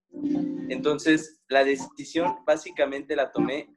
Entonces 0.68 1.40
la 1.48 1.64
decisión 1.64 2.36
básicamente 2.44 3.16
la 3.16 3.32
tomé 3.32 3.74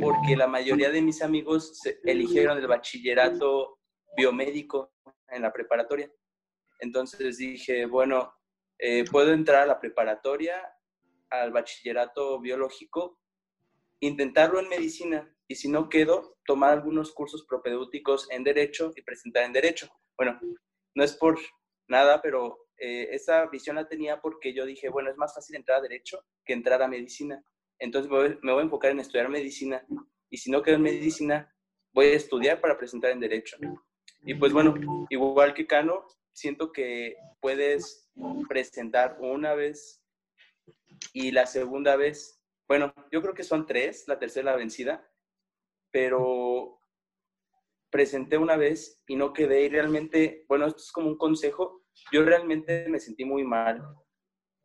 porque 0.00 0.36
la 0.36 0.46
mayoría 0.48 0.90
de 0.90 1.02
mis 1.02 1.22
amigos 1.22 1.80
eligieron 2.04 2.58
el 2.58 2.66
bachillerato 2.66 3.78
biomédico 4.16 4.92
en 5.28 5.42
la 5.42 5.52
preparatoria. 5.52 6.10
Entonces 6.80 7.38
dije, 7.38 7.86
bueno, 7.86 8.32
eh, 8.78 9.04
puedo 9.10 9.32
entrar 9.32 9.62
a 9.62 9.66
la 9.66 9.80
preparatoria, 9.80 10.60
al 11.30 11.52
bachillerato 11.52 12.40
biológico, 12.40 13.18
intentarlo 14.00 14.60
en 14.60 14.68
medicina 14.68 15.32
y 15.48 15.54
si 15.54 15.68
no 15.68 15.88
quedo, 15.88 16.36
tomar 16.44 16.72
algunos 16.72 17.12
cursos 17.12 17.44
propedéuticos 17.46 18.28
en 18.30 18.44
Derecho 18.44 18.92
y 18.96 19.02
presentar 19.02 19.44
en 19.44 19.52
Derecho. 19.52 19.88
Bueno, 20.16 20.40
no 20.94 21.04
es 21.04 21.14
por 21.14 21.38
nada, 21.88 22.20
pero 22.20 22.58
eh, 22.78 23.08
esa 23.12 23.46
visión 23.46 23.76
la 23.76 23.88
tenía 23.88 24.20
porque 24.20 24.52
yo 24.52 24.66
dije, 24.66 24.88
bueno, 24.88 25.10
es 25.10 25.16
más 25.16 25.34
fácil 25.34 25.56
entrar 25.56 25.78
a 25.78 25.82
Derecho 25.82 26.24
que 26.44 26.52
entrar 26.52 26.82
a 26.82 26.88
Medicina. 26.88 27.42
Entonces 27.78 28.10
me 28.10 28.52
voy, 28.52 28.60
a 28.60 28.64
enfocar 28.64 28.90
en 28.90 29.00
estudiar 29.00 29.28
Medicina 29.28 29.84
y 30.30 30.38
si 30.38 30.50
no 30.50 30.62
quedo 30.62 30.76
en 30.76 30.82
Medicina, 30.82 31.54
voy 31.92 32.06
a 32.06 32.16
estudiar 32.16 32.60
para 32.60 32.76
presentar 32.76 33.10
en 33.10 33.20
Derecho. 33.20 33.56
Y 34.22 34.34
pues 34.34 34.52
bueno, 34.52 34.74
igual 35.10 35.54
que 35.54 35.66
Cano, 35.66 36.06
siento 36.32 36.72
que 36.72 37.16
puedes 37.40 38.10
presentar 38.48 39.16
una 39.20 39.54
vez 39.54 40.02
y 41.16 41.30
la 41.30 41.46
segunda 41.46 41.96
vez, 41.96 42.42
bueno, 42.68 42.92
yo 43.10 43.22
creo 43.22 43.32
que 43.32 43.42
son 43.42 43.64
tres, 43.64 44.06
la 44.06 44.18
tercera 44.18 44.54
vencida, 44.54 45.10
pero 45.90 46.78
presenté 47.90 48.36
una 48.36 48.58
vez 48.58 49.02
y 49.06 49.16
no 49.16 49.32
quedé 49.32 49.62
y 49.62 49.70
realmente, 49.70 50.44
bueno, 50.46 50.66
esto 50.66 50.82
es 50.82 50.92
como 50.92 51.08
un 51.08 51.16
consejo, 51.16 51.86
yo 52.12 52.22
realmente 52.22 52.86
me 52.90 53.00
sentí 53.00 53.24
muy 53.24 53.44
mal, 53.44 53.82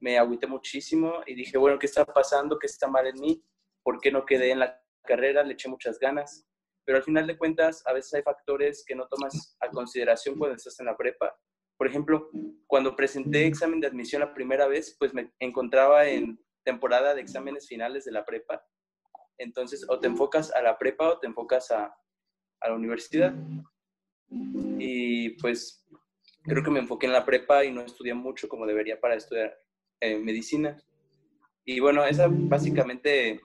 me 0.01 0.17
agüité 0.17 0.45
muchísimo 0.45 1.21
y 1.25 1.35
dije, 1.35 1.57
bueno, 1.57 1.79
¿qué 1.79 1.85
está 1.85 2.03
pasando? 2.03 2.59
¿Qué 2.59 2.67
está 2.67 2.89
mal 2.89 3.07
en 3.07 3.21
mí? 3.21 3.41
¿Por 3.81 4.01
qué 4.01 4.11
no 4.11 4.25
quedé 4.25 4.51
en 4.51 4.59
la 4.59 4.77
carrera? 5.03 5.43
Le 5.43 5.53
eché 5.53 5.69
muchas 5.69 5.99
ganas, 5.99 6.45
pero 6.83 6.97
al 6.97 7.05
final 7.05 7.27
de 7.27 7.37
cuentas, 7.37 7.81
a 7.87 7.93
veces 7.93 8.13
hay 8.15 8.23
factores 8.23 8.83
que 8.85 8.93
no 8.93 9.07
tomas 9.07 9.55
a 9.61 9.69
consideración 9.69 10.37
cuando 10.37 10.57
estás 10.57 10.77
en 10.81 10.87
la 10.87 10.97
prepa. 10.97 11.33
Por 11.81 11.87
ejemplo, 11.87 12.29
cuando 12.67 12.95
presenté 12.95 13.47
examen 13.47 13.79
de 13.79 13.87
admisión 13.87 14.19
la 14.19 14.35
primera 14.35 14.67
vez, 14.67 14.95
pues 14.99 15.15
me 15.15 15.33
encontraba 15.39 16.05
en 16.05 16.39
temporada 16.63 17.15
de 17.15 17.21
exámenes 17.21 17.67
finales 17.67 18.05
de 18.05 18.11
la 18.11 18.23
prepa 18.23 18.63
entonces, 19.39 19.83
o 19.89 19.99
te 19.99 20.05
enfocas 20.05 20.53
a 20.53 20.61
la 20.61 20.77
prepa 20.77 21.09
o 21.09 21.17
te 21.17 21.25
enfocas 21.25 21.71
a, 21.71 21.91
la 22.61 22.75
universidad. 22.75 23.33
Y 24.77 25.31
pues 25.41 25.87
creo 26.43 26.63
que 26.63 26.69
me 26.69 26.81
enfoqué 26.81 27.07
en 27.07 27.13
la 27.13 27.25
prepa 27.25 27.65
y 27.65 27.71
no 27.71 27.81
estudié 27.81 28.13
mucho 28.13 28.47
como 28.47 28.67
debería 28.67 29.01
para 29.01 29.15
estudiar 29.15 29.57
eh, 30.01 30.19
medicina. 30.19 30.77
Y 31.65 31.79
bueno, 31.79 32.05
esa 32.05 32.27
básicamente, 32.29 33.41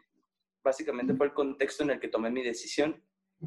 básicamente 0.62 1.14
fue 1.14 1.28
el 1.28 1.32
contexto 1.32 1.84
en 1.84 1.92
el 1.92 2.00
que 2.00 2.08
tomé 2.08 2.30
mi 2.30 2.42
decisión. 2.42 3.02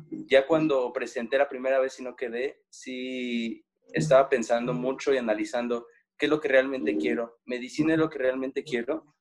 Ya 0.10 0.47
cuando 0.47 0.91
presenté 0.91 1.38
la 1.38 1.47
primera 1.47 1.78
vez 1.78 1.99
y 1.99 2.04
no 2.04 2.15
quedé, 2.15 2.63
sí 2.71 3.63
estaba 3.93 4.30
pensando 4.30 4.73
mucho 4.73 5.13
y 5.13 5.17
analizando 5.17 5.88
qué 6.17 6.25
es 6.25 6.30
lo 6.30 6.39
que 6.39 6.49
realmente 6.49 6.97
quiero. 6.97 7.39
¿Medicina 7.45 7.93
es 7.93 7.99
lo 7.99 8.10
que 8.10 8.19
realmente 8.19 8.63
quiero? 8.63 9.15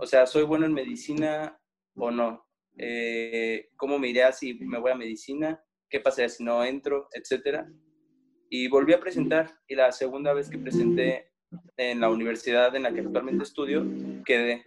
O 0.00 0.06
sea, 0.06 0.26
¿soy 0.26 0.44
bueno 0.44 0.66
en 0.66 0.74
medicina 0.74 1.58
o 1.96 2.10
no? 2.10 2.46
Eh, 2.76 3.70
cómo 3.76 3.98
me 3.98 4.08
iré 4.08 4.30
si 4.32 4.54
me 4.54 4.78
voy 4.78 4.92
a 4.92 4.96
medicina, 4.96 5.60
qué 5.88 6.00
pasaría 6.00 6.28
si 6.28 6.44
no 6.44 6.64
entro, 6.64 7.08
etcétera. 7.12 7.66
Y 8.50 8.68
volví 8.68 8.92
a 8.92 9.00
presentar 9.00 9.58
y 9.66 9.74
la 9.74 9.90
segunda 9.92 10.32
vez 10.32 10.48
que 10.48 10.58
presenté 10.58 11.32
en 11.76 12.00
la 12.00 12.10
universidad 12.10 12.74
en 12.76 12.82
la 12.82 12.92
que 12.92 13.00
actualmente 13.00 13.44
estudio, 13.44 13.84
quedé. 14.24 14.64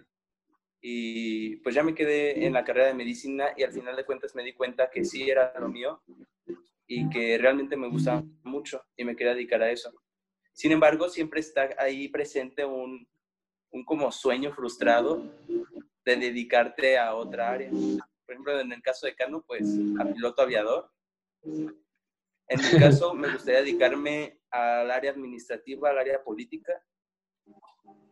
Y 0.81 1.57
pues 1.57 1.75
ya 1.75 1.83
me 1.83 1.93
quedé 1.93 2.45
en 2.45 2.53
la 2.53 2.63
carrera 2.63 2.87
de 2.87 2.95
medicina 2.95 3.49
y 3.55 3.63
al 3.63 3.71
final 3.71 3.95
de 3.95 4.05
cuentas 4.05 4.35
me 4.35 4.43
di 4.43 4.53
cuenta 4.53 4.89
que 4.89 5.05
sí 5.05 5.29
era 5.29 5.53
lo 5.59 5.69
mío 5.69 6.01
y 6.93 7.07
que 7.07 7.37
realmente 7.37 7.77
me 7.77 7.87
gustaba 7.87 8.21
mucho 8.43 8.83
y 8.97 9.05
me 9.05 9.15
quería 9.15 9.33
dedicar 9.33 9.63
a 9.63 9.71
eso. 9.71 9.93
Sin 10.51 10.73
embargo, 10.73 11.07
siempre 11.07 11.39
está 11.39 11.69
ahí 11.77 12.09
presente 12.09 12.65
un, 12.65 13.07
un 13.71 13.85
como 13.85 14.11
sueño 14.11 14.51
frustrado 14.51 15.23
de 16.03 16.15
dedicarte 16.17 16.97
a 16.97 17.15
otra 17.15 17.49
área. 17.49 17.69
Por 17.69 18.33
ejemplo, 18.33 18.59
en 18.59 18.73
el 18.73 18.81
caso 18.81 19.05
de 19.05 19.15
Cano, 19.15 19.41
pues 19.47 19.63
a 20.01 20.05
piloto 20.05 20.41
aviador. 20.41 20.91
En 21.43 22.59
mi 22.59 22.79
caso, 22.79 23.13
me 23.13 23.31
gustaría 23.31 23.61
dedicarme 23.61 24.41
al 24.49 24.91
área 24.91 25.11
administrativa, 25.11 25.91
al 25.91 25.97
área 25.97 26.21
política. 26.21 26.73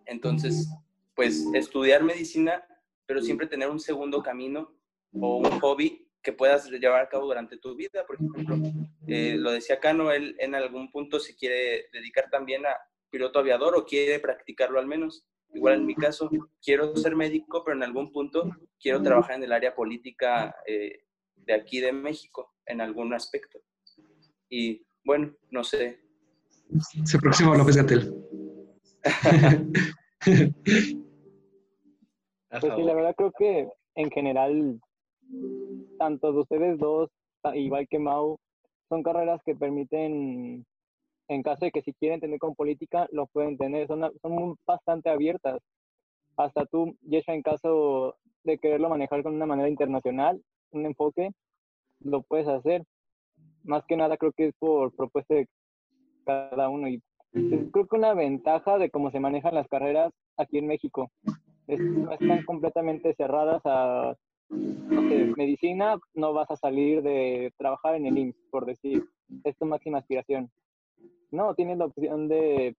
Entonces, 0.05 0.69
pues 1.15 1.45
estudiar 1.53 2.01
medicina, 2.01 2.65
pero 3.05 3.21
siempre 3.21 3.45
tener 3.45 3.69
un 3.69 3.81
segundo 3.81 4.23
camino 4.23 4.73
o 5.19 5.39
un 5.39 5.59
hobby 5.59 6.08
que 6.21 6.33
puedas 6.33 6.69
llevar 6.69 7.01
a 7.01 7.09
cabo 7.09 7.27
durante 7.27 7.57
tu 7.57 7.75
vida. 7.75 8.05
Por 8.05 8.15
ejemplo, 8.15 8.57
eh, 9.07 9.35
lo 9.37 9.51
decía 9.51 9.79
Cano, 9.79 10.11
él 10.11 10.35
en 10.39 10.55
algún 10.55 10.91
punto 10.91 11.19
se 11.19 11.35
quiere 11.35 11.87
dedicar 11.93 12.29
también 12.29 12.65
a 12.65 12.75
piloto 13.09 13.39
aviador 13.39 13.75
o 13.75 13.85
quiere 13.85 14.19
practicarlo 14.19 14.79
al 14.79 14.87
menos. 14.87 15.25
Igual 15.53 15.75
en 15.75 15.85
mi 15.85 15.95
caso, 15.95 16.29
quiero 16.61 16.95
ser 16.95 17.15
médico, 17.15 17.63
pero 17.63 17.75
en 17.75 17.83
algún 17.83 18.11
punto 18.11 18.49
quiero 18.79 19.01
trabajar 19.01 19.37
en 19.37 19.43
el 19.43 19.51
área 19.51 19.73
política 19.73 20.55
eh, 20.67 21.05
de 21.35 21.53
aquí 21.53 21.79
de 21.79 21.91
México, 21.91 22.53
en 22.65 22.81
algún 22.81 23.13
aspecto. 23.13 23.59
Y 24.47 24.85
bueno, 25.03 25.33
no 25.49 25.63
sé. 25.63 25.99
Se 27.03 27.17
aproxima 27.17 27.57
López 27.57 27.77
Gatel. 27.77 28.13
pues 32.61 32.73
sí, 32.75 32.83
la 32.83 32.93
verdad 32.93 33.15
creo 33.17 33.31
que 33.37 33.69
en 33.95 34.11
general, 34.11 34.79
tanto 35.97 36.31
de 36.31 36.39
ustedes 36.39 36.79
dos, 36.79 37.09
igual 37.53 37.87
que 37.87 37.99
Mau, 37.99 38.37
son 38.89 39.03
carreras 39.03 39.41
que 39.43 39.55
permiten 39.55 40.65
en 41.29 41.43
caso 41.43 41.65
de 41.65 41.71
que 41.71 41.83
si 41.83 41.93
quieren 41.93 42.19
tener 42.19 42.39
con 42.39 42.55
política, 42.55 43.07
lo 43.11 43.27
pueden 43.27 43.57
tener. 43.57 43.87
Son, 43.87 44.11
son 44.21 44.55
bastante 44.65 45.09
abiertas. 45.09 45.59
Hasta 46.35 46.65
tú, 46.65 46.95
Yesha, 47.01 47.33
en 47.33 47.43
caso 47.43 48.15
de 48.43 48.57
quererlo 48.57 48.89
manejar 48.89 49.21
con 49.21 49.35
una 49.35 49.45
manera 49.45 49.69
internacional, 49.69 50.41
un 50.71 50.85
enfoque, 50.85 51.29
lo 51.99 52.23
puedes 52.23 52.47
hacer. 52.47 52.83
Más 53.63 53.85
que 53.85 53.95
nada 53.95 54.17
creo 54.17 54.31
que 54.31 54.47
es 54.47 54.53
por 54.57 54.95
propuesta 54.95 55.35
de 55.35 55.47
cada 56.25 56.69
uno. 56.69 56.87
Y 56.87 56.99
creo 57.31 57.87
que 57.87 57.95
una 57.95 58.15
ventaja 58.15 58.79
de 58.79 58.89
cómo 58.89 59.11
se 59.11 59.19
manejan 59.19 59.53
las 59.53 59.67
carreras 59.67 60.11
aquí 60.35 60.57
en 60.57 60.67
México. 60.67 61.11
Es, 61.67 61.79
están 62.19 62.43
completamente 62.45 63.13
cerradas 63.13 63.61
a 63.65 64.15
medicina, 64.49 65.97
no 66.13 66.33
vas 66.33 66.49
a 66.51 66.55
salir 66.55 67.01
de 67.01 67.53
trabajar 67.57 67.95
en 67.95 68.05
el 68.05 68.17
IMSS, 68.17 68.37
por 68.49 68.65
decir. 68.65 69.03
Es 69.43 69.55
tu 69.57 69.65
máxima 69.65 69.99
aspiración. 69.99 70.49
No, 71.31 71.53
tienes 71.53 71.77
la 71.77 71.85
opción 71.85 72.27
de, 72.27 72.75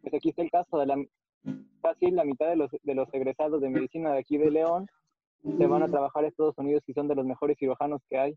pues 0.00 0.14
aquí 0.14 0.30
está 0.30 0.42
el 0.42 0.50
caso 0.50 0.78
de 0.78 0.86
la, 0.86 0.96
casi 1.82 2.10
la 2.10 2.24
mitad 2.24 2.48
de 2.48 2.56
los, 2.56 2.70
de 2.82 2.94
los 2.94 3.12
egresados 3.12 3.60
de 3.60 3.68
medicina 3.68 4.12
de 4.12 4.20
aquí 4.20 4.38
de 4.38 4.50
León 4.50 4.86
se 5.42 5.66
van 5.66 5.82
a 5.82 5.88
trabajar 5.88 6.24
a 6.24 6.28
Estados 6.28 6.56
Unidos 6.56 6.82
y 6.86 6.92
son 6.92 7.08
de 7.08 7.16
los 7.16 7.26
mejores 7.26 7.58
cirujanos 7.58 8.00
que 8.08 8.18
hay. 8.18 8.34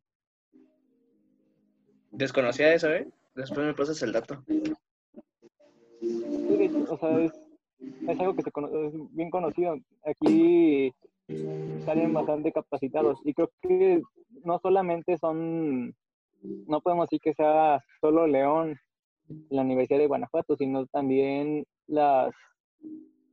Desconocía 2.11 2.73
eso, 2.73 2.89
¿eh? 2.89 3.07
Después 3.35 3.65
me 3.65 3.73
pasas 3.73 4.01
el 4.01 4.11
dato. 4.11 4.43
Sí, 4.47 4.63
o 6.89 6.97
sea, 6.97 7.19
es, 7.19 7.31
es 8.07 8.19
algo 8.19 8.35
que 8.35 8.41
se 8.41 8.49
es 8.49 9.15
bien 9.15 9.29
conocido. 9.29 9.77
Aquí 10.03 10.91
salen 11.85 12.13
bastante 12.13 12.51
capacitados 12.51 13.19
y 13.23 13.33
creo 13.33 13.49
que 13.61 14.01
no 14.43 14.59
solamente 14.59 15.17
son, 15.17 15.95
no 16.41 16.81
podemos 16.81 17.07
decir 17.09 17.19
que 17.21 17.33
sea 17.33 17.83
solo 18.01 18.27
León 18.27 18.77
la 19.49 19.63
Universidad 19.63 19.99
de 19.99 20.07
Guanajuato, 20.07 20.55
sino 20.55 20.85
también 20.87 21.65
las, 21.87 22.33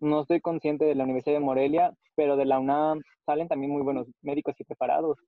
no 0.00 0.22
estoy 0.22 0.40
consciente 0.40 0.84
de 0.84 0.94
la 0.94 1.04
Universidad 1.04 1.36
de 1.36 1.44
Morelia, 1.44 1.92
pero 2.14 2.36
de 2.36 2.46
la 2.46 2.58
UNAM 2.58 3.02
salen 3.26 3.48
también 3.48 3.72
muy 3.72 3.82
buenos 3.82 4.08
médicos 4.22 4.54
y 4.58 4.64
preparados. 4.64 5.18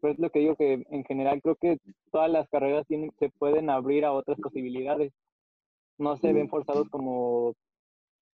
Pues 0.00 0.18
lo 0.18 0.30
que 0.30 0.38
digo 0.38 0.56
que 0.56 0.84
en 0.90 1.04
general 1.04 1.42
creo 1.42 1.56
que 1.56 1.78
todas 2.12 2.30
las 2.30 2.48
carreras 2.48 2.86
tienen, 2.86 3.10
se 3.18 3.30
pueden 3.30 3.68
abrir 3.68 4.04
a 4.04 4.12
otras 4.12 4.38
posibilidades. 4.40 5.12
No 5.98 6.16
se 6.16 6.32
ven 6.32 6.48
forzados 6.48 6.88
como 6.88 7.54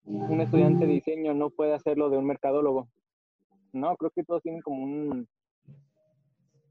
un 0.04 0.40
estudiante 0.40 0.86
de 0.86 0.94
diseño 0.94 1.32
no 1.32 1.50
puede 1.50 1.74
hacerlo 1.74 2.10
de 2.10 2.18
un 2.18 2.26
mercadólogo. 2.26 2.88
No, 3.72 3.96
creo 3.96 4.10
que 4.14 4.24
todos 4.24 4.42
tienen 4.42 4.60
como 4.60 4.82
un, 4.82 5.28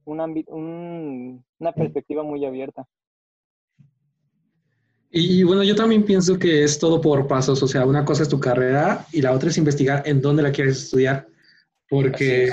un, 0.05 1.45
una 1.59 1.71
perspectiva 1.73 2.23
muy 2.23 2.45
abierta. 2.45 2.87
Y, 5.13 5.43
bueno, 5.43 5.61
yo 5.63 5.75
también 5.75 6.05
pienso 6.05 6.39
que 6.39 6.63
es 6.63 6.79
todo 6.79 7.01
por 7.01 7.27
pasos, 7.27 7.61
o 7.61 7.67
sea, 7.67 7.85
una 7.85 8.05
cosa 8.05 8.23
es 8.23 8.29
tu 8.29 8.39
carrera 8.39 9.05
y 9.11 9.21
la 9.21 9.33
otra 9.33 9.49
es 9.49 9.57
investigar 9.57 10.03
en 10.05 10.21
dónde 10.21 10.41
la 10.41 10.53
quieres 10.53 10.83
estudiar. 10.83 11.27
Porque, 11.89 12.49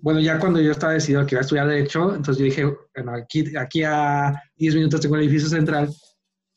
bueno, 0.00 0.18
ya 0.18 0.40
cuando 0.40 0.60
yo 0.60 0.72
estaba 0.72 0.94
decidido 0.94 1.24
que 1.24 1.36
iba 1.36 1.40
a 1.40 1.42
estudiar 1.42 1.68
Derecho, 1.68 2.16
entonces 2.16 2.38
yo 2.38 2.44
dije, 2.46 2.64
bueno, 2.96 3.12
aquí, 3.12 3.56
aquí 3.56 3.84
a 3.84 4.42
10 4.56 4.74
minutos 4.74 5.00
tengo 5.00 5.14
el 5.14 5.22
edificio 5.22 5.48
central 5.48 5.88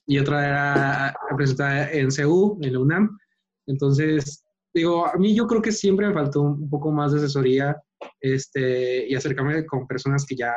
y 0.08 0.18
otra 0.18 0.48
era 0.48 1.16
presentada 1.36 1.92
en 1.92 2.10
CU, 2.10 2.58
en 2.64 2.74
la 2.74 2.80
UNAM. 2.80 3.20
Entonces, 3.68 4.44
digo, 4.74 5.08
a 5.08 5.18
mí 5.18 5.36
yo 5.36 5.48
creo 5.48 5.62
que 5.62 5.72
siempre 5.72 6.08
me 6.08 6.14
faltó 6.14 6.42
un 6.42 6.70
poco 6.70 6.92
más 6.92 7.12
de 7.12 7.20
asesoría 7.20 7.76
este, 8.20 9.08
y 9.08 9.16
acercarme 9.16 9.66
con 9.66 9.88
personas 9.88 10.26
que 10.26 10.36
ya 10.36 10.54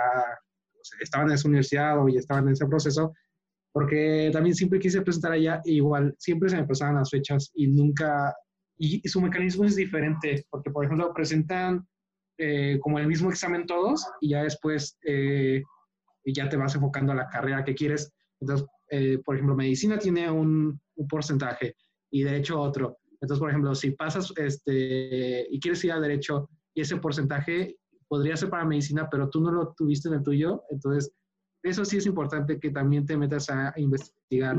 estaban 1.00 1.28
en 1.28 1.34
esa 1.34 1.48
universidad 1.48 2.02
o 2.02 2.08
ya 2.08 2.18
estaban 2.18 2.46
en 2.46 2.52
ese 2.52 2.66
proceso 2.66 3.12
porque 3.72 4.30
también 4.32 4.54
siempre 4.54 4.78
quise 4.78 5.02
presentar 5.02 5.32
allá 5.32 5.60
e 5.64 5.72
igual 5.72 6.14
siempre 6.18 6.48
se 6.48 6.56
me 6.56 6.66
pasaban 6.66 6.96
las 6.96 7.10
fechas 7.10 7.50
y 7.54 7.68
nunca, 7.68 8.34
y, 8.76 9.06
su 9.08 9.20
mecanismo 9.20 9.64
es 9.64 9.76
diferente, 9.76 10.44
porque 10.50 10.70
por 10.70 10.84
ejemplo 10.84 11.12
presentan 11.14 11.86
eh, 12.38 12.78
como 12.80 12.98
el 12.98 13.06
mismo 13.06 13.30
examen 13.30 13.66
todos 13.66 14.06
y 14.20 14.30
ya 14.30 14.42
después 14.42 14.98
eh, 15.06 15.62
ya 16.24 16.48
te 16.48 16.56
vas 16.56 16.74
enfocando 16.74 17.12
a 17.12 17.16
la 17.16 17.28
carrera 17.28 17.64
que 17.64 17.74
quieres. 17.74 18.12
Entonces, 18.40 18.66
eh, 18.90 19.18
por 19.24 19.34
ejemplo, 19.34 19.54
medicina 19.54 19.98
tiene 19.98 20.30
un, 20.30 20.80
un, 20.96 21.08
porcentaje 21.08 21.74
y 22.10 22.22
derecho 22.22 22.60
otro. 22.60 22.98
Entonces, 23.20 23.40
por 23.40 23.50
ejemplo, 23.50 23.74
si 23.74 23.90
pasas 23.92 24.32
este, 24.36 25.46
y 25.50 25.60
quieres 25.60 25.84
ir 25.84 25.92
a 25.92 26.00
derecho 26.00 26.48
y 26.74 26.80
ese 26.80 26.96
porcentaje 26.96 27.76
podría 28.08 28.36
ser 28.36 28.50
para 28.50 28.64
medicina, 28.64 29.08
pero 29.10 29.28
tú 29.28 29.40
no 29.40 29.52
lo 29.52 29.74
tuviste 29.74 30.08
en 30.08 30.14
el 30.14 30.22
tuyo, 30.22 30.64
entonces 30.70 31.12
eso 31.62 31.84
sí 31.84 31.98
es 31.98 32.06
importante 32.06 32.58
que 32.58 32.70
también 32.70 33.04
te 33.04 33.16
metas 33.16 33.50
a 33.50 33.72
investigar, 33.76 34.56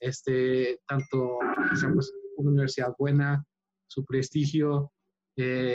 este, 0.00 0.80
tanto 0.86 1.38
pues, 1.68 2.12
una 2.36 2.50
universidad 2.50 2.94
buena, 2.98 3.44
su 3.86 4.04
prestigio, 4.04 4.92
eh, 5.36 5.74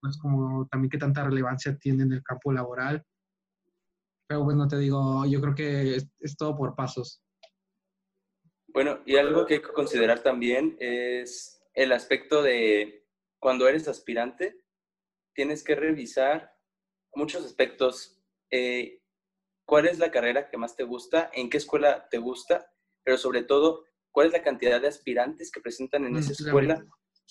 pues 0.00 0.18
como 0.18 0.66
también 0.66 0.90
qué 0.90 0.98
tanta 0.98 1.24
relevancia 1.24 1.76
tiene 1.76 2.02
en 2.02 2.12
el 2.12 2.22
campo 2.22 2.52
laboral. 2.52 3.04
Pero 4.26 4.44
bueno, 4.44 4.66
te 4.66 4.78
digo, 4.78 5.24
yo 5.26 5.40
creo 5.40 5.54
que 5.54 5.96
es, 5.96 6.36
todo 6.36 6.56
por 6.56 6.74
pasos. 6.74 7.22
Bueno, 8.72 9.00
y 9.04 9.16
algo 9.16 9.46
que 9.46 9.54
hay 9.54 9.62
que 9.62 9.68
considerar 9.68 10.22
también 10.22 10.76
es 10.80 11.62
el 11.74 11.92
aspecto 11.92 12.42
de 12.42 13.06
cuando 13.38 13.68
eres 13.68 13.88
aspirante, 13.88 14.56
tienes 15.34 15.62
que 15.64 15.74
revisar 15.74 16.54
muchos 17.14 17.44
aspectos. 17.44 18.18
Eh, 18.50 19.00
cuál 19.64 19.86
es 19.86 19.98
la 19.98 20.10
carrera 20.10 20.48
que 20.48 20.56
más 20.56 20.76
te 20.76 20.84
gusta, 20.84 21.30
en 21.32 21.50
qué 21.50 21.58
escuela 21.58 22.08
te 22.08 22.18
gusta, 22.18 22.70
pero 23.02 23.18
sobre 23.18 23.42
todo, 23.42 23.84
cuál 24.10 24.28
es 24.28 24.32
la 24.32 24.42
cantidad 24.42 24.80
de 24.80 24.88
aspirantes 24.88 25.50
que 25.50 25.60
presentan 25.60 26.04
en 26.04 26.12
mm, 26.12 26.18
esa 26.18 26.32
escuela 26.32 26.84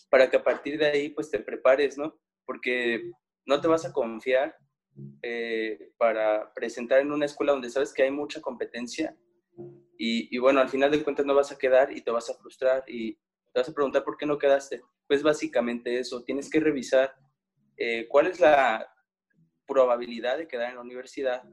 para 0.09 0.29
que 0.29 0.37
a 0.37 0.43
partir 0.43 0.77
de 0.77 0.87
ahí 0.87 1.09
pues 1.09 1.29
te 1.29 1.39
prepares, 1.39 1.97
¿no? 1.97 2.19
Porque 2.45 3.11
no 3.45 3.61
te 3.61 3.67
vas 3.67 3.85
a 3.85 3.93
confiar 3.93 4.55
eh, 5.21 5.93
para 5.97 6.53
presentar 6.53 6.99
en 6.99 7.11
una 7.11 7.25
escuela 7.25 7.53
donde 7.53 7.69
sabes 7.69 7.93
que 7.93 8.03
hay 8.03 8.11
mucha 8.11 8.41
competencia 8.41 9.15
y, 10.03 10.35
bueno, 10.39 10.61
al 10.61 10.69
final 10.69 10.89
de 10.89 11.03
cuentas 11.03 11.27
no 11.27 11.35
vas 11.35 11.51
a 11.51 11.59
quedar 11.59 11.95
y 11.95 12.01
te 12.01 12.09
vas 12.09 12.27
a 12.27 12.33
frustrar 12.33 12.83
y 12.87 13.13
te 13.53 13.59
vas 13.59 13.69
a 13.69 13.73
preguntar 13.73 14.03
por 14.03 14.17
qué 14.17 14.25
no 14.25 14.39
quedaste. 14.39 14.81
Pues 15.07 15.21
básicamente 15.21 15.99
eso, 15.99 16.23
tienes 16.23 16.49
que 16.49 16.59
revisar 16.59 17.13
eh, 17.77 18.07
cuál 18.07 18.25
es 18.25 18.39
la 18.39 18.91
probabilidad 19.67 20.39
de 20.39 20.47
quedar 20.47 20.71
en 20.71 20.77
la 20.77 20.81
universidad 20.81 21.43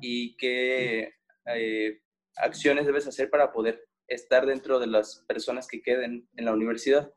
y 0.00 0.36
qué 0.36 1.12
eh, 1.46 2.00
acciones 2.36 2.86
debes 2.86 3.08
hacer 3.08 3.30
para 3.30 3.50
poder 3.50 3.84
estar 4.06 4.46
dentro 4.46 4.78
de 4.78 4.86
las 4.86 5.24
personas 5.26 5.66
que 5.66 5.82
queden 5.82 6.28
en 6.36 6.44
la 6.44 6.52
universidad. 6.52 7.12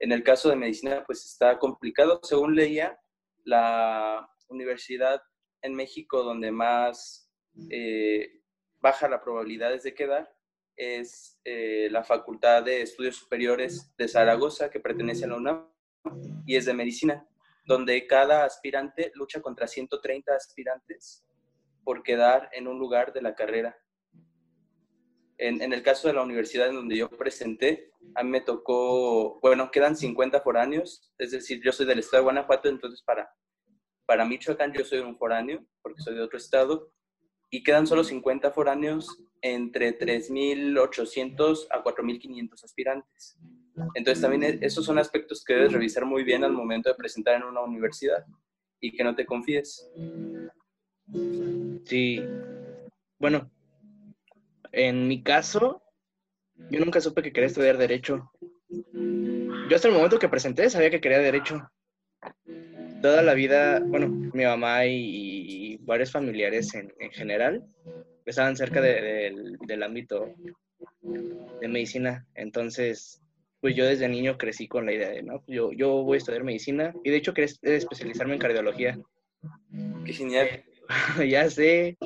En 0.00 0.10
el 0.10 0.24
caso 0.24 0.48
de 0.48 0.56
medicina, 0.56 1.04
pues 1.06 1.24
está 1.24 1.56
complicado. 1.60 2.18
Según 2.24 2.56
leía, 2.56 2.98
la 3.44 4.28
universidad 4.48 5.22
en 5.62 5.74
México 5.74 6.24
donde 6.24 6.50
más 6.50 7.30
eh, 7.70 8.35
baja 8.86 9.08
la 9.08 9.20
probabilidad 9.20 9.82
de 9.82 9.94
quedar 9.94 10.32
es 10.76 11.40
eh, 11.44 11.88
la 11.90 12.04
Facultad 12.04 12.62
de 12.62 12.82
Estudios 12.82 13.16
Superiores 13.16 13.92
de 13.98 14.06
Zaragoza, 14.06 14.70
que 14.70 14.78
pertenece 14.78 15.24
a 15.24 15.28
la 15.28 15.38
UNAM, 15.38 15.68
y 16.46 16.54
es 16.54 16.66
de 16.66 16.72
medicina, 16.72 17.26
donde 17.64 18.06
cada 18.06 18.44
aspirante 18.44 19.10
lucha 19.16 19.40
contra 19.40 19.66
130 19.66 20.32
aspirantes 20.32 21.26
por 21.82 22.04
quedar 22.04 22.48
en 22.52 22.68
un 22.68 22.78
lugar 22.78 23.12
de 23.12 23.22
la 23.22 23.34
carrera. 23.34 23.76
En, 25.38 25.72
el 25.72 25.82
caso 25.82 26.06
de 26.06 26.14
la 26.14 26.22
universidad 26.22 26.68
en 26.68 26.76
donde 26.76 26.96
yo 26.96 27.10
presenté, 27.10 27.90
a 28.14 28.22
mí 28.22 28.30
me 28.30 28.40
tocó, 28.40 29.40
bueno, 29.40 29.72
quedan 29.72 29.96
50 29.96 30.42
foráneos, 30.42 31.12
es 31.18 31.32
decir, 31.32 31.60
yo 31.60 31.72
soy 31.72 31.86
del 31.86 31.98
estado 31.98 32.22
de 32.22 32.26
Guanajuato, 32.26 32.68
entonces 32.68 33.02
para, 33.02 33.28
para 34.06 34.24
Michoacán 34.24 34.72
yo 34.72 34.84
soy 34.84 35.00
un 35.00 35.18
foráneo, 35.18 35.66
porque 35.82 36.00
soy 36.02 36.14
de 36.14 36.22
otro 36.22 36.38
estado, 36.38 36.92
y 37.50 37.62
quedan 37.62 37.86
solo 37.86 38.04
50 38.04 38.50
foráneos 38.52 39.22
entre 39.42 39.92
3.800 39.98 41.66
a 41.70 41.82
4.500 41.82 42.64
aspirantes. 42.64 43.38
Entonces 43.94 44.22
también 44.22 44.42
e- 44.42 44.58
esos 44.62 44.84
son 44.84 44.98
aspectos 44.98 45.44
que 45.44 45.54
debes 45.54 45.72
revisar 45.72 46.04
muy 46.04 46.24
bien 46.24 46.44
al 46.44 46.52
momento 46.52 46.88
de 46.88 46.94
presentar 46.94 47.36
en 47.36 47.44
una 47.44 47.60
universidad 47.60 48.24
y 48.80 48.92
que 48.96 49.04
no 49.04 49.14
te 49.14 49.26
confíes. 49.26 49.90
Sí. 51.84 52.24
Bueno, 53.18 53.50
en 54.72 55.06
mi 55.08 55.22
caso, 55.22 55.82
yo 56.70 56.80
nunca 56.80 57.00
supe 57.00 57.22
que 57.22 57.32
quería 57.32 57.46
estudiar 57.48 57.78
Derecho. 57.78 58.30
Yo 58.68 59.76
hasta 59.76 59.88
el 59.88 59.94
momento 59.94 60.18
que 60.18 60.28
presenté 60.28 60.68
sabía 60.70 60.90
que 60.90 61.00
quería 61.00 61.18
Derecho. 61.18 61.70
Toda 63.02 63.22
la 63.22 63.34
vida, 63.34 63.80
bueno, 63.80 64.08
mi 64.08 64.44
mamá 64.44 64.86
y, 64.86 64.94
y 65.74 65.76
varios 65.78 66.10
familiares 66.10 66.74
en, 66.74 66.92
en 66.98 67.10
general 67.10 67.64
estaban 68.24 68.56
cerca 68.56 68.80
de- 68.80 69.00
del- 69.00 69.56
del 69.66 69.82
ámbito 69.82 70.34
de 71.60 71.68
medicina. 71.68 72.26
Entonces, 72.34 73.22
pues 73.60 73.74
yo 73.76 73.84
desde 73.86 74.08
niño 74.08 74.36
crecí 74.38 74.66
con 74.68 74.86
la 74.86 74.92
idea 74.92 75.10
de, 75.10 75.22
no, 75.22 75.42
yo, 75.46 75.72
yo 75.72 76.02
voy 76.02 76.16
a 76.16 76.18
estudiar 76.18 76.42
medicina 76.44 76.94
y 77.04 77.10
de 77.10 77.16
hecho 77.16 77.32
quería 77.34 77.46
es- 77.46 77.58
especializarme 77.62 78.34
en 78.34 78.40
cardiología. 78.40 78.98
Qué 80.04 80.12
genial. 80.12 80.64
ya 81.28 81.48
sé. 81.50 81.96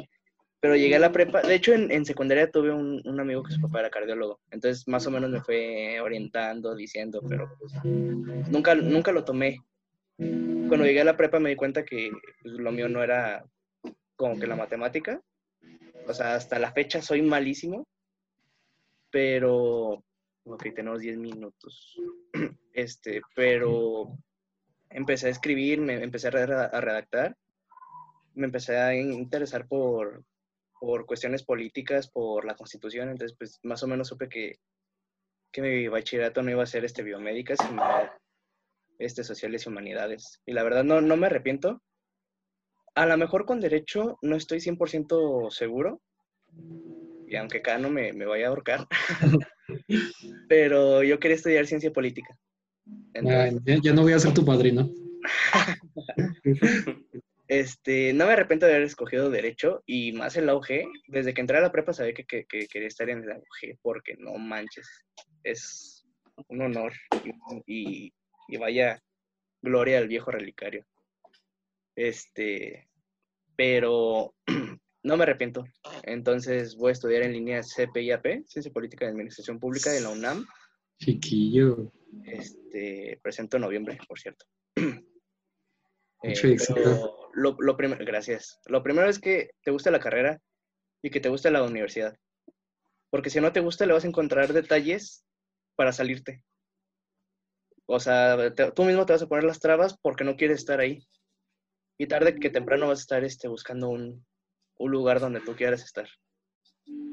Pero 0.62 0.76
llegué 0.76 0.96
a 0.96 1.00
la 1.00 1.10
prepa. 1.12 1.40
De 1.40 1.54
hecho, 1.54 1.72
en, 1.72 1.90
en 1.90 2.04
secundaria 2.04 2.50
tuve 2.50 2.70
un, 2.70 3.00
un 3.06 3.20
amigo 3.20 3.42
que 3.42 3.52
su 3.52 3.60
papá 3.62 3.80
era 3.80 3.90
cardiólogo. 3.90 4.40
Entonces, 4.50 4.86
más 4.86 5.06
o 5.06 5.10
menos 5.10 5.30
me 5.30 5.40
fue 5.40 5.98
orientando, 6.02 6.74
diciendo, 6.74 7.22
pero 7.26 7.50
pues, 7.58 7.72
nunca, 8.50 8.74
nunca 8.74 9.10
lo 9.12 9.24
tomé. 9.24 9.58
Cuando 10.68 10.84
llegué 10.84 11.00
a 11.00 11.04
la 11.04 11.16
prepa 11.16 11.40
me 11.40 11.50
di 11.50 11.56
cuenta 11.56 11.84
que 11.84 12.10
pues, 12.42 12.54
lo 12.54 12.70
mío 12.72 12.88
no 12.88 13.02
era 13.02 13.44
como 14.16 14.38
que 14.38 14.46
la 14.46 14.56
matemática. 14.56 15.20
O 16.06 16.14
sea, 16.14 16.34
hasta 16.34 16.58
la 16.58 16.72
fecha 16.72 17.02
soy 17.02 17.22
malísimo. 17.22 17.86
Pero, 19.10 20.04
ok, 20.44 20.62
tenemos 20.74 21.00
10 21.00 21.16
minutos. 21.18 21.96
Este, 22.72 23.20
pero 23.34 24.16
empecé 24.90 25.26
a 25.26 25.30
escribir, 25.30 25.80
me 25.80 25.94
empecé 26.04 26.28
a 26.28 26.30
re- 26.30 26.54
a 26.54 26.80
redactar 26.80 27.36
me 28.34 28.46
empecé 28.46 28.76
a 28.78 28.94
interesar 28.94 29.66
por, 29.66 30.22
por 30.78 31.04
cuestiones 31.04 31.42
políticas, 31.42 32.08
por 32.08 32.44
la 32.44 32.54
constitución, 32.54 33.10
entonces 33.10 33.36
pues 33.36 33.58
más 33.64 33.82
o 33.82 33.88
menos 33.88 34.08
supe 34.08 34.28
que, 34.28 34.60
que 35.50 35.62
mi 35.62 35.88
bachillerato 35.88 36.42
no 36.42 36.50
iba 36.52 36.62
a 36.62 36.66
ser 36.66 36.84
este 36.84 37.02
biomédica, 37.02 37.56
sino 37.56 37.82
este 39.00 39.24
sociales 39.24 39.66
y 39.66 39.68
humanidades. 39.68 40.40
Y 40.46 40.52
la 40.52 40.62
verdad 40.62 40.84
no, 40.84 41.00
no 41.00 41.16
me 41.16 41.26
arrepiento. 41.26 41.82
A 42.94 43.06
lo 43.06 43.16
mejor 43.16 43.44
con 43.46 43.60
derecho 43.60 44.18
no 44.22 44.36
estoy 44.36 44.60
100% 44.60 45.50
seguro, 45.50 46.00
y 47.26 47.36
aunque 47.36 47.58
acá 47.58 47.78
no 47.78 47.88
me, 47.90 48.12
me 48.12 48.26
vaya 48.26 48.46
a 48.46 48.48
ahorcar, 48.50 48.86
pero 50.48 51.02
yo 51.02 51.18
quería 51.20 51.36
estudiar 51.36 51.66
ciencia 51.66 51.92
política. 51.92 52.36
Entonces, 53.14 53.60
Ya, 53.64 53.76
ya 53.82 53.92
no 53.92 54.02
voy 54.02 54.12
a 54.12 54.18
ser 54.18 54.34
tu 54.34 54.44
padrino. 54.44 54.90
Este, 57.48 58.12
no 58.12 58.26
me 58.26 58.32
arrepiento 58.34 58.66
de 58.66 58.74
haber 58.74 58.86
escogido 58.86 59.28
derecho 59.28 59.82
y 59.84 60.12
más 60.12 60.36
el 60.36 60.48
AUG. 60.48 60.68
Desde 61.08 61.34
que 61.34 61.40
entré 61.40 61.58
a 61.58 61.60
la 61.60 61.72
prepa 61.72 61.92
sabía 61.92 62.14
que, 62.14 62.24
que- 62.24 62.44
que 62.44 62.68
quería 62.68 62.86
estar 62.86 63.10
en 63.10 63.24
el 63.24 63.32
AUG 63.32 63.76
porque 63.82 64.14
no 64.20 64.34
manches, 64.34 64.88
es 65.42 66.06
un 66.46 66.62
honor 66.62 66.92
y, 67.66 68.06
y- 68.06 68.12
y 68.50 68.56
vaya 68.56 69.02
gloria 69.62 69.98
al 69.98 70.08
viejo 70.08 70.30
relicario. 70.30 70.86
Este, 71.96 72.88
pero 73.56 74.34
no 75.02 75.16
me 75.16 75.22
arrepiento. 75.22 75.64
Entonces 76.02 76.76
voy 76.76 76.90
a 76.90 76.92
estudiar 76.92 77.22
en 77.22 77.32
línea 77.32 77.62
CPIAP, 77.62 78.46
Ciencia 78.46 78.72
Política 78.72 79.04
de 79.04 79.12
Administración 79.12 79.58
Pública 79.58 79.90
de 79.90 80.00
la 80.00 80.10
UNAM. 80.10 80.46
Chiquillo. 80.98 81.92
Este, 82.24 83.18
presento 83.22 83.56
en 83.56 83.62
noviembre, 83.62 83.98
por 84.06 84.18
cierto. 84.18 84.46
Eh, 86.22 86.34
pero 86.74 87.30
lo, 87.32 87.56
lo 87.60 87.78
primero, 87.78 88.04
gracias. 88.04 88.60
Lo 88.66 88.82
primero 88.82 89.08
es 89.08 89.18
que 89.18 89.52
te 89.64 89.70
guste 89.70 89.90
la 89.90 90.00
carrera 90.00 90.38
y 91.02 91.08
que 91.08 91.18
te 91.18 91.30
guste 91.30 91.50
la 91.50 91.62
universidad. 91.62 92.14
Porque 93.08 93.30
si 93.30 93.40
no 93.40 93.52
te 93.52 93.60
gusta, 93.60 93.86
le 93.86 93.94
vas 93.94 94.04
a 94.04 94.08
encontrar 94.08 94.52
detalles 94.52 95.24
para 95.76 95.92
salirte. 95.92 96.44
O 97.92 97.98
sea, 97.98 98.54
tú 98.72 98.84
mismo 98.84 99.04
te 99.04 99.14
vas 99.14 99.22
a 99.22 99.26
poner 99.26 99.42
las 99.42 99.58
trabas 99.58 99.96
porque 100.00 100.22
no 100.22 100.36
quieres 100.36 100.58
estar 100.58 100.78
ahí. 100.78 101.04
Y 101.98 102.06
tarde 102.06 102.36
que 102.36 102.48
temprano 102.48 102.86
vas 102.86 103.00
a 103.00 103.02
estar 103.02 103.24
este, 103.24 103.48
buscando 103.48 103.88
un, 103.88 104.24
un 104.78 104.90
lugar 104.90 105.18
donde 105.18 105.40
tú 105.40 105.56
quieras 105.56 105.82
estar. 105.82 106.08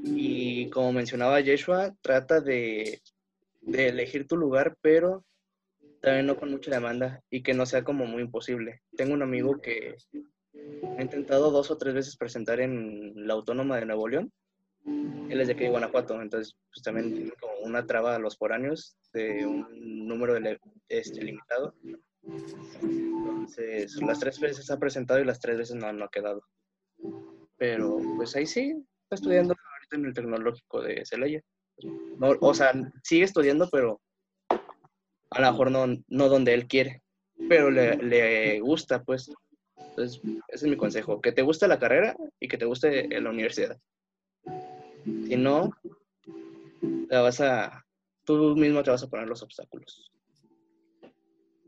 Y 0.03 0.69
como 0.69 0.93
mencionaba 0.93 1.41
Yeshua, 1.41 1.95
trata 2.01 2.41
de, 2.41 3.01
de 3.61 3.87
elegir 3.87 4.27
tu 4.27 4.37
lugar, 4.37 4.77
pero 4.81 5.25
también 5.99 6.27
no 6.27 6.37
con 6.37 6.51
mucha 6.51 6.69
demanda 6.69 7.23
y 7.31 7.41
que 7.41 7.55
no 7.55 7.65
sea 7.65 7.83
como 7.83 8.05
muy 8.05 8.21
imposible. 8.21 8.83
Tengo 8.95 9.15
un 9.15 9.23
amigo 9.23 9.59
que 9.59 9.95
ha 10.95 11.01
intentado 11.01 11.49
dos 11.49 11.71
o 11.71 11.77
tres 11.77 11.95
veces 11.95 12.17
presentar 12.17 12.59
en 12.59 13.27
la 13.27 13.33
Autónoma 13.33 13.77
de 13.77 13.87
Nuevo 13.87 14.07
León. 14.07 14.31
Él 14.87 15.41
es 15.41 15.47
de 15.47 15.53
aquí 15.53 15.63
de 15.63 15.69
Guanajuato, 15.69 16.21
entonces 16.21 16.55
pues 16.73 16.81
también 16.83 17.13
tiene 17.13 17.31
como 17.39 17.53
una 17.63 17.85
traba 17.85 18.15
a 18.15 18.19
los 18.19 18.37
foráneos 18.37 18.97
de 19.13 19.45
un 19.45 20.07
número 20.07 20.33
de 20.33 20.59
este, 20.87 21.21
limitado. 21.21 21.75
Entonces, 22.81 24.01
las 24.01 24.19
tres 24.19 24.39
veces 24.39 24.69
ha 24.71 24.79
presentado 24.79 25.19
y 25.19 25.25
las 25.25 25.39
tres 25.39 25.57
veces 25.57 25.75
no, 25.75 25.91
no 25.91 26.05
ha 26.05 26.09
quedado. 26.09 26.41
Pero 27.57 27.97
pues 28.15 28.35
ahí 28.35 28.45
sí, 28.45 28.73
está 29.03 29.15
estudiando 29.15 29.53
ahorita 29.53 29.95
en 29.97 30.05
el 30.05 30.13
tecnológico 30.13 30.81
de 30.81 31.05
Celaya. 31.05 31.41
No, 32.17 32.33
o 32.39 32.53
sea, 32.53 32.71
sigue 33.03 33.25
estudiando, 33.25 33.69
pero 33.69 33.99
a 34.49 35.41
lo 35.41 35.51
mejor 35.51 35.71
no, 35.71 35.85
no 36.07 36.29
donde 36.29 36.53
él 36.53 36.67
quiere, 36.67 37.01
pero 37.49 37.69
le, 37.69 37.97
le 37.97 38.59
gusta, 38.61 39.03
pues. 39.03 39.29
Entonces, 39.75 40.21
ese 40.47 40.65
es 40.65 40.71
mi 40.71 40.77
consejo, 40.77 41.21
que 41.21 41.31
te 41.31 41.41
guste 41.41 41.67
la 41.67 41.79
carrera 41.79 42.15
y 42.39 42.47
que 42.47 42.57
te 42.57 42.65
guste 42.65 43.07
la 43.19 43.29
universidad. 43.29 43.77
Si 45.27 45.35
no, 45.35 45.71
la 47.09 47.21
vas 47.21 47.39
a, 47.39 47.85
tú 48.25 48.55
mismo 48.55 48.83
te 48.83 48.91
vas 48.91 49.03
a 49.03 49.09
poner 49.09 49.27
los 49.27 49.41
obstáculos. 49.41 50.11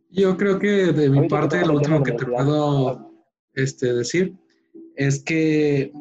Yo 0.09 0.35
creo 0.35 0.59
que 0.59 0.91
de 0.91 1.09
mi 1.09 1.27
parte 1.27 1.65
lo 1.65 1.73
último 1.73 2.03
que 2.03 2.13
te 2.13 2.25
puedo 2.25 3.11
este, 3.53 3.93
decir 3.93 4.33
es 4.95 5.23
que, 5.23 5.91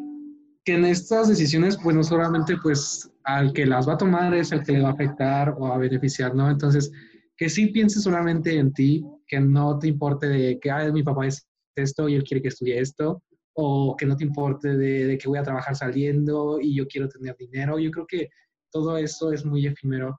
que 0.64 0.74
en 0.74 0.84
estas 0.86 1.28
decisiones, 1.28 1.78
pues 1.82 1.94
no 1.94 2.02
solamente 2.02 2.56
pues 2.62 3.10
al 3.24 3.52
que 3.52 3.66
las 3.66 3.88
va 3.88 3.92
a 3.92 3.98
tomar 3.98 4.34
es 4.34 4.50
el 4.52 4.62
que 4.62 4.72
le 4.72 4.82
va 4.82 4.88
a 4.88 4.92
afectar 4.92 5.54
o 5.58 5.66
a 5.66 5.78
beneficiar, 5.78 6.34
¿no? 6.34 6.50
Entonces, 6.50 6.90
que 7.36 7.48
sí 7.48 7.66
pienses 7.66 8.02
solamente 8.02 8.58
en 8.58 8.72
ti, 8.72 9.04
que 9.26 9.38
no 9.38 9.78
te 9.78 9.88
importe 9.88 10.26
de 10.26 10.58
que, 10.58 10.70
ay, 10.70 10.90
mi 10.90 11.02
papá 11.02 11.26
es 11.26 11.46
esto 11.76 12.08
y 12.08 12.14
él 12.14 12.24
quiere 12.24 12.42
que 12.42 12.48
estudie 12.48 12.80
esto, 12.80 13.22
o 13.60 13.96
que 13.96 14.06
no 14.06 14.16
te 14.16 14.24
importe 14.24 14.76
de, 14.76 15.06
de 15.06 15.18
que 15.18 15.28
voy 15.28 15.38
a 15.38 15.42
trabajar 15.42 15.74
saliendo 15.74 16.60
y 16.60 16.76
yo 16.76 16.86
quiero 16.86 17.08
tener 17.08 17.36
dinero. 17.36 17.78
Yo 17.78 17.90
creo 17.90 18.06
que 18.06 18.28
todo 18.70 18.96
eso 18.96 19.32
es 19.32 19.44
muy 19.44 19.66
efímero 19.66 20.18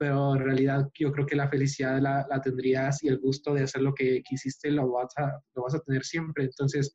pero 0.00 0.34
en 0.34 0.40
realidad 0.40 0.88
yo 0.98 1.12
creo 1.12 1.26
que 1.26 1.36
la 1.36 1.50
felicidad 1.50 2.00
la, 2.00 2.26
la 2.30 2.40
tendrías 2.40 3.04
y 3.04 3.08
el 3.08 3.18
gusto 3.18 3.52
de 3.52 3.64
hacer 3.64 3.82
lo 3.82 3.92
que 3.92 4.22
quisiste 4.22 4.70
lo 4.70 4.90
vas 4.92 5.12
a, 5.18 5.38
lo 5.54 5.62
vas 5.62 5.74
a 5.74 5.80
tener 5.80 6.04
siempre. 6.04 6.44
Entonces, 6.44 6.94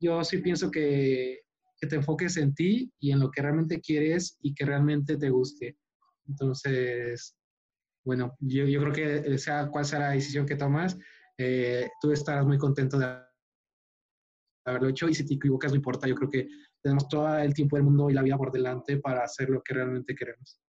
yo 0.00 0.24
sí 0.24 0.38
pienso 0.38 0.70
que, 0.70 1.40
que 1.78 1.86
te 1.86 1.96
enfoques 1.96 2.38
en 2.38 2.54
ti 2.54 2.90
y 2.98 3.12
en 3.12 3.20
lo 3.20 3.30
que 3.30 3.42
realmente 3.42 3.82
quieres 3.82 4.38
y 4.40 4.54
que 4.54 4.64
realmente 4.64 5.18
te 5.18 5.28
guste. 5.28 5.76
Entonces, 6.26 7.36
bueno, 8.06 8.34
yo, 8.40 8.64
yo 8.64 8.80
creo 8.80 8.92
que 8.94 9.36
sea 9.36 9.68
cual 9.68 9.84
sea 9.84 9.98
la 9.98 10.10
decisión 10.12 10.46
que 10.46 10.56
tomas, 10.56 10.96
eh, 11.36 11.90
tú 12.00 12.10
estarás 12.10 12.46
muy 12.46 12.56
contento 12.56 12.98
de 12.98 13.18
haberlo 14.66 14.88
hecho 14.88 15.08
y 15.08 15.14
si 15.14 15.26
te 15.26 15.34
equivocas 15.34 15.70
no 15.72 15.76
importa, 15.76 16.06
yo 16.08 16.14
creo 16.14 16.30
que 16.30 16.48
tenemos 16.82 17.08
todo 17.08 17.38
el 17.38 17.54
tiempo 17.54 17.76
del 17.76 17.84
mundo 17.84 18.10
y 18.10 18.14
la 18.14 18.22
vida 18.22 18.36
por 18.36 18.52
delante 18.52 18.98
para 18.98 19.22
hacer 19.22 19.48
lo 19.50 19.62
que 19.62 19.74
realmente 19.74 20.14
queremos. 20.14 20.60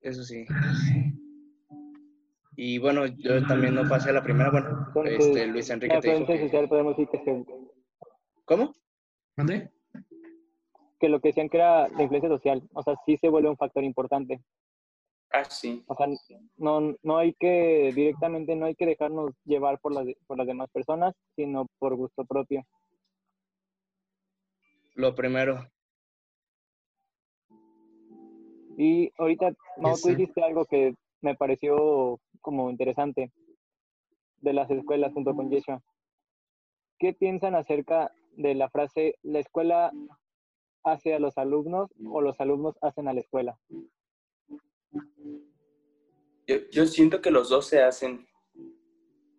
Eso 0.00 0.22
sí. 0.22 0.44
Y 2.56 2.78
bueno, 2.78 3.06
yo 3.06 3.44
también 3.46 3.74
no 3.74 3.88
pasé 3.88 4.10
a 4.10 4.12
la 4.12 4.22
primera, 4.22 4.50
bueno, 4.50 5.10
este, 5.10 5.46
Luis 5.46 5.70
Enrique 5.70 5.94
la 5.94 6.00
te 6.00 6.08
dijo 6.08 6.20
influencia 6.20 6.46
que... 6.46 6.50
social 6.50 6.68
podemos 6.68 6.96
decir 6.96 7.08
que, 7.10 7.24
se- 7.24 7.44
¿Cómo? 8.44 8.72
¿Mande? 9.36 9.70
que 11.00 11.08
lo 11.08 11.20
que 11.20 11.28
decían 11.28 11.48
que 11.48 11.56
era 11.58 11.88
la 11.88 12.02
influencia 12.02 12.30
social, 12.30 12.62
o 12.72 12.82
sea, 12.82 12.94
sí 13.04 13.16
se 13.18 13.28
vuelve 13.28 13.50
un 13.50 13.56
factor 13.56 13.84
importante. 13.84 14.42
Ah, 15.30 15.44
sí. 15.44 15.84
O 15.88 15.96
sea, 15.96 16.06
no, 16.56 16.94
no 17.02 17.18
hay 17.18 17.34
que, 17.34 17.92
directamente 17.94 18.54
no 18.54 18.66
hay 18.66 18.74
que 18.74 18.86
dejarnos 18.86 19.32
llevar 19.44 19.80
por 19.80 19.92
las, 19.92 20.06
por 20.26 20.38
las 20.38 20.46
demás 20.46 20.70
personas, 20.70 21.14
sino 21.34 21.66
por 21.78 21.96
gusto 21.96 22.24
propio. 22.24 22.64
Lo 24.94 25.14
primero. 25.14 25.68
Y 28.76 29.12
ahorita, 29.18 29.52
Mau, 29.78 29.96
tú 30.00 30.08
dijiste 30.08 30.42
algo 30.42 30.64
que 30.66 30.94
me 31.20 31.34
pareció 31.34 32.20
como 32.40 32.70
interesante 32.70 33.32
de 34.38 34.52
las 34.52 34.70
escuelas 34.70 35.12
junto 35.12 35.34
con 35.34 35.50
Yeshua. 35.50 35.80
¿Qué 36.98 37.12
piensan 37.12 37.54
acerca 37.54 38.12
de 38.36 38.54
la 38.54 38.68
frase, 38.68 39.16
la 39.22 39.40
escuela 39.40 39.92
hace 40.84 41.14
a 41.14 41.18
los 41.18 41.38
alumnos 41.38 41.90
o 42.10 42.20
los 42.20 42.40
alumnos 42.40 42.76
hacen 42.82 43.08
a 43.08 43.14
la 43.14 43.20
escuela? 43.20 43.58
Yo, 46.70 46.86
siento 46.86 47.20
que 47.20 47.30
los 47.30 47.48
dos 47.48 47.66
se 47.66 47.82
hacen. 47.82 48.26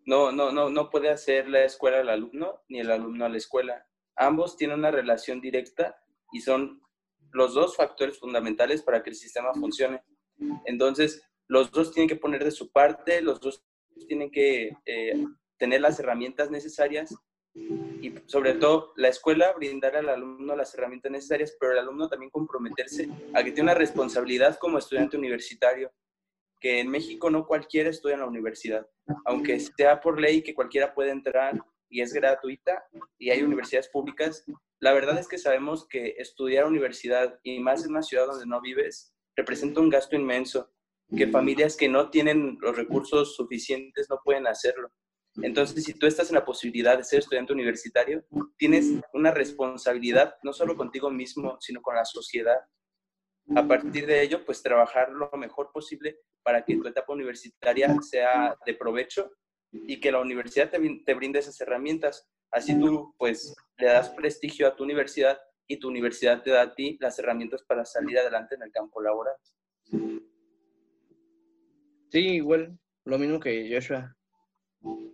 No, 0.06 0.32
no, 0.32 0.51
no, 0.51 0.70
no 0.70 0.89
puede 0.89 1.10
hacer 1.10 1.49
la 1.49 1.64
escuela 1.64 1.99
al 1.99 2.10
alumno 2.10 2.64
ni 2.68 2.80
el 2.80 2.91
alumno 2.91 3.26
a 3.26 3.30
la 3.30 3.38
escuela. 3.38 3.88
Ambos 4.16 4.58
tienen 4.58 4.80
una 4.80 4.91
relación 4.91 5.41
directa 5.41 5.97
y 6.32 6.41
son 6.41 6.82
los 7.32 7.53
dos 7.53 7.76
factores 7.76 8.20
fundamentales 8.20 8.82
para 8.82 9.03
que 9.03 9.10
el 9.10 9.16
sistema 9.16 9.53
funcione. 9.53 10.03
Entonces, 10.66 11.22
los 11.47 11.72
dos 11.72 11.91
tienen 11.91 12.10
que 12.10 12.16
poner 12.16 12.43
de 12.43 12.51
su 12.51 12.72
parte, 12.72 13.22
los 13.22 13.39
dos 13.39 13.64
tienen 14.08 14.32
que 14.32 14.72
eh, 14.86 15.26
tener 15.58 15.82
las 15.82 15.99
herramientas 15.99 16.49
necesarias 16.51 17.16
y 17.56 18.14
sobre 18.26 18.53
todo 18.56 18.93
la 18.97 19.08
escuela 19.08 19.53
brindar 19.53 19.95
al 19.95 20.10
alumno 20.10 20.56
las 20.56 20.74
herramientas 20.76 21.12
necesarias, 21.12 21.56
pero 21.60 21.72
el 21.72 21.80
alumno 21.80 22.10
también 22.10 22.30
comprometerse 22.30 23.10
a 23.34 23.43
que 23.43 23.51
tiene 23.51 23.72
una 23.72 23.80
responsabilidad 23.80 24.58
como 24.60 24.78
estudiante 24.78 25.18
universitario, 25.18 25.91
que 26.60 26.80
en 26.80 26.89
México 26.89 27.30
no 27.30 27.47
cualquiera 27.47 27.89
estudia 27.89 28.16
en 28.16 28.22
la 28.22 28.28
universidad, 28.28 28.86
aunque 29.26 29.60
sea 29.60 30.01
por 30.01 30.20
ley 30.20 30.41
que 30.41 30.53
cualquiera 30.53 30.93
puede 30.93 31.12
entrar 31.12 31.60
y 31.89 32.01
es 32.01 32.14
gratuita 32.14 32.84
y 33.18 33.30
hay 33.30 33.41
universidades 33.41 33.89
públicas, 33.89 34.43
la 34.80 34.93
verdad 34.93 35.18
es 35.18 35.28
que 35.28 35.38
sabemos 35.38 35.88
que 35.88 36.16
estudiar 36.18 36.66
universidad 36.66 37.39
y 37.43 37.60
más 37.60 37.86
en 37.86 37.91
una 37.91 38.03
ciudad 38.03 38.28
donde 38.28 38.45
no 38.45 38.60
vives 38.60 39.14
representa 39.36 39.80
un 39.80 39.89
gasto 39.89 40.16
inmenso, 40.16 40.72
que 41.16 41.28
familias 41.28 41.78
que 41.78 41.88
no 41.88 42.10
tienen 42.10 42.58
los 42.60 42.76
recursos 42.76 43.36
suficientes 43.36 44.08
no 44.10 44.20
pueden 44.24 44.47
hacerlo. 44.47 44.89
Entonces, 45.42 45.84
si 45.84 45.94
tú 45.94 46.08
estás 46.08 46.30
en 46.30 46.36
la 46.36 46.46
posibilidad 46.46 46.98
de 46.98 47.04
ser 47.04 47.20
estudiante 47.20 47.54
universitario, 47.54 48.24
tienes 48.58 48.92
una 49.14 49.32
responsabilidad 49.32 50.36
no 50.44 50.54
solo 50.54 50.76
contigo 50.76 51.10
mismo, 51.10 51.58
sino 51.60 51.82
con 51.82 51.96
la 51.96 52.06
sociedad. 52.06 52.58
A 53.56 53.68
partir 53.68 54.06
de 54.06 54.22
ello, 54.22 54.46
pues 54.46 54.64
trabajar 54.64 55.12
lo 55.12 55.30
mejor 55.38 55.72
posible 55.72 56.20
para 56.42 56.64
que 56.64 56.78
tu 56.78 56.88
etapa 56.88 57.14
universitaria 57.14 57.94
sea 58.02 58.56
de 58.66 58.74
provecho 58.74 59.32
y 59.72 60.00
que 60.00 60.12
la 60.12 60.22
universidad 60.22 60.70
te, 60.70 60.80
te 61.06 61.14
brinde 61.14 61.40
esas 61.40 61.60
herramientas. 61.60 62.28
Así 62.52 62.80
tú, 62.80 63.14
pues, 63.18 63.54
le 63.78 63.88
das 63.88 64.10
prestigio 64.12 64.68
a 64.68 64.76
tu 64.76 64.84
universidad 64.84 65.38
y 65.68 65.78
tu 65.78 65.90
universidad 65.90 66.42
te 66.42 66.52
da 66.52 66.62
a 66.62 66.76
ti 66.76 66.98
las 67.02 67.20
herramientas 67.20 67.64
para 67.64 67.84
salir 67.84 68.18
adelante 68.18 68.56
en 68.56 68.64
el 68.64 68.72
campo 68.72 69.02
laboral. 69.02 69.36
Sí, 72.12 72.20
igual, 72.20 72.80
lo 73.04 73.20
mismo 73.20 73.40
que 73.40 73.70
Joshua 73.74 74.16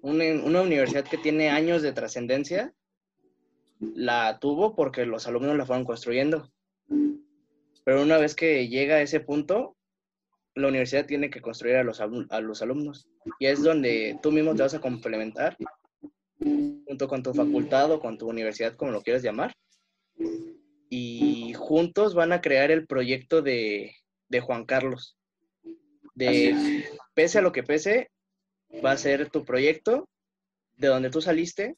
una, 0.01 0.61
universidad 0.61 1.05
que 1.05 1.17
tiene 1.17 1.49
años 1.49 1.81
de 1.81 1.93
trascendencia, 1.93 2.73
la 3.79 4.39
tuvo 4.39 4.75
porque 4.75 5.05
los 5.05 5.27
alumnos 5.27 5.57
la 5.57 5.65
fueron 5.65 5.85
construyendo. 5.85 6.51
Pero 7.83 8.03
una 8.03 8.17
vez 8.17 8.35
que 8.35 8.67
llega 8.67 8.95
a 8.95 9.01
ese 9.01 9.19
punto, 9.19 9.75
la 10.55 10.67
universidad 10.67 11.05
tiene 11.05 11.29
que 11.29 11.41
construir 11.41 11.77
a 11.77 11.83
los, 11.83 11.99
a 12.01 12.41
los 12.41 12.61
alumnos. 12.61 13.07
Y 13.39 13.47
es 13.47 13.63
donde 13.63 14.19
tú 14.21 14.31
mismo 14.31 14.53
te 14.55 14.63
vas 14.63 14.73
a 14.73 14.81
complementar 14.81 15.57
junto 16.37 17.07
con 17.07 17.23
tu 17.23 17.33
facultad 17.33 17.91
o 17.91 17.99
con 17.99 18.17
tu 18.17 18.27
universidad, 18.29 18.75
como 18.75 18.91
lo 18.91 19.01
quieras 19.01 19.23
llamar. 19.23 19.53
Y 20.89 21.53
juntos 21.53 22.13
van 22.13 22.33
a 22.33 22.41
crear 22.41 22.69
el 22.69 22.85
proyecto 22.85 23.41
de, 23.41 23.95
de 24.27 24.39
Juan 24.41 24.65
Carlos. 24.65 25.17
De, 26.13 26.83
pese 27.13 27.39
a 27.39 27.41
lo 27.41 27.51
que 27.51 27.63
pese, 27.63 28.10
va 28.83 28.91
a 28.91 28.97
ser 28.97 29.29
tu 29.29 29.43
proyecto, 29.43 30.07
de 30.77 30.87
donde 30.87 31.09
tú 31.09 31.21
saliste, 31.21 31.75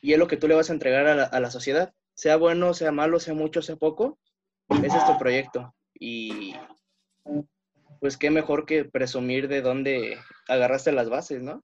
y 0.00 0.12
es 0.12 0.18
lo 0.18 0.28
que 0.28 0.36
tú 0.36 0.48
le 0.48 0.54
vas 0.54 0.70
a 0.70 0.72
entregar 0.72 1.06
a 1.06 1.40
la, 1.40 1.50
sociedad. 1.50 1.92
Sea 2.14 2.36
bueno, 2.36 2.74
sea 2.74 2.92
malo, 2.92 3.20
sea 3.20 3.34
mucho, 3.34 3.62
sea 3.62 3.76
poco, 3.76 4.18
ese 4.68 4.96
es 4.96 5.06
tu 5.06 5.18
proyecto. 5.18 5.74
Y 5.94 6.54
pues 8.00 8.16
qué 8.16 8.30
mejor 8.30 8.64
que 8.64 8.84
presumir 8.84 9.48
de 9.48 9.60
dónde 9.60 10.18
agarraste 10.48 10.92
las 10.92 11.08
bases, 11.08 11.42
¿no? 11.42 11.62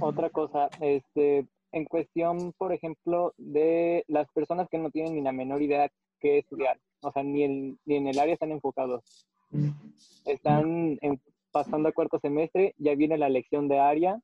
Otra 0.00 0.30
cosa, 0.30 0.68
este, 0.80 1.46
en 1.72 1.84
cuestión, 1.84 2.52
por 2.58 2.72
ejemplo, 2.72 3.32
de 3.38 4.04
las 4.08 4.30
personas 4.32 4.68
que 4.68 4.78
no 4.78 4.90
tienen 4.90 5.14
ni 5.14 5.22
la 5.22 5.32
menor 5.32 5.62
idea 5.62 5.90
qué 6.20 6.38
estudiar 6.38 6.78
o 7.06 7.12
sea, 7.12 7.22
ni, 7.22 7.44
en 7.44 7.78
el 7.86 8.18
área 8.18 8.34
están 8.34 8.50
enfocados. 8.50 9.04
Están 10.24 10.98
pasando 11.52 11.88
a 11.88 11.92
cuarto 11.92 12.18
semestre, 12.18 12.74
ya 12.78 12.94
viene 12.94 13.16
la 13.16 13.28
lección 13.28 13.68
de 13.68 13.78
área 13.78 14.20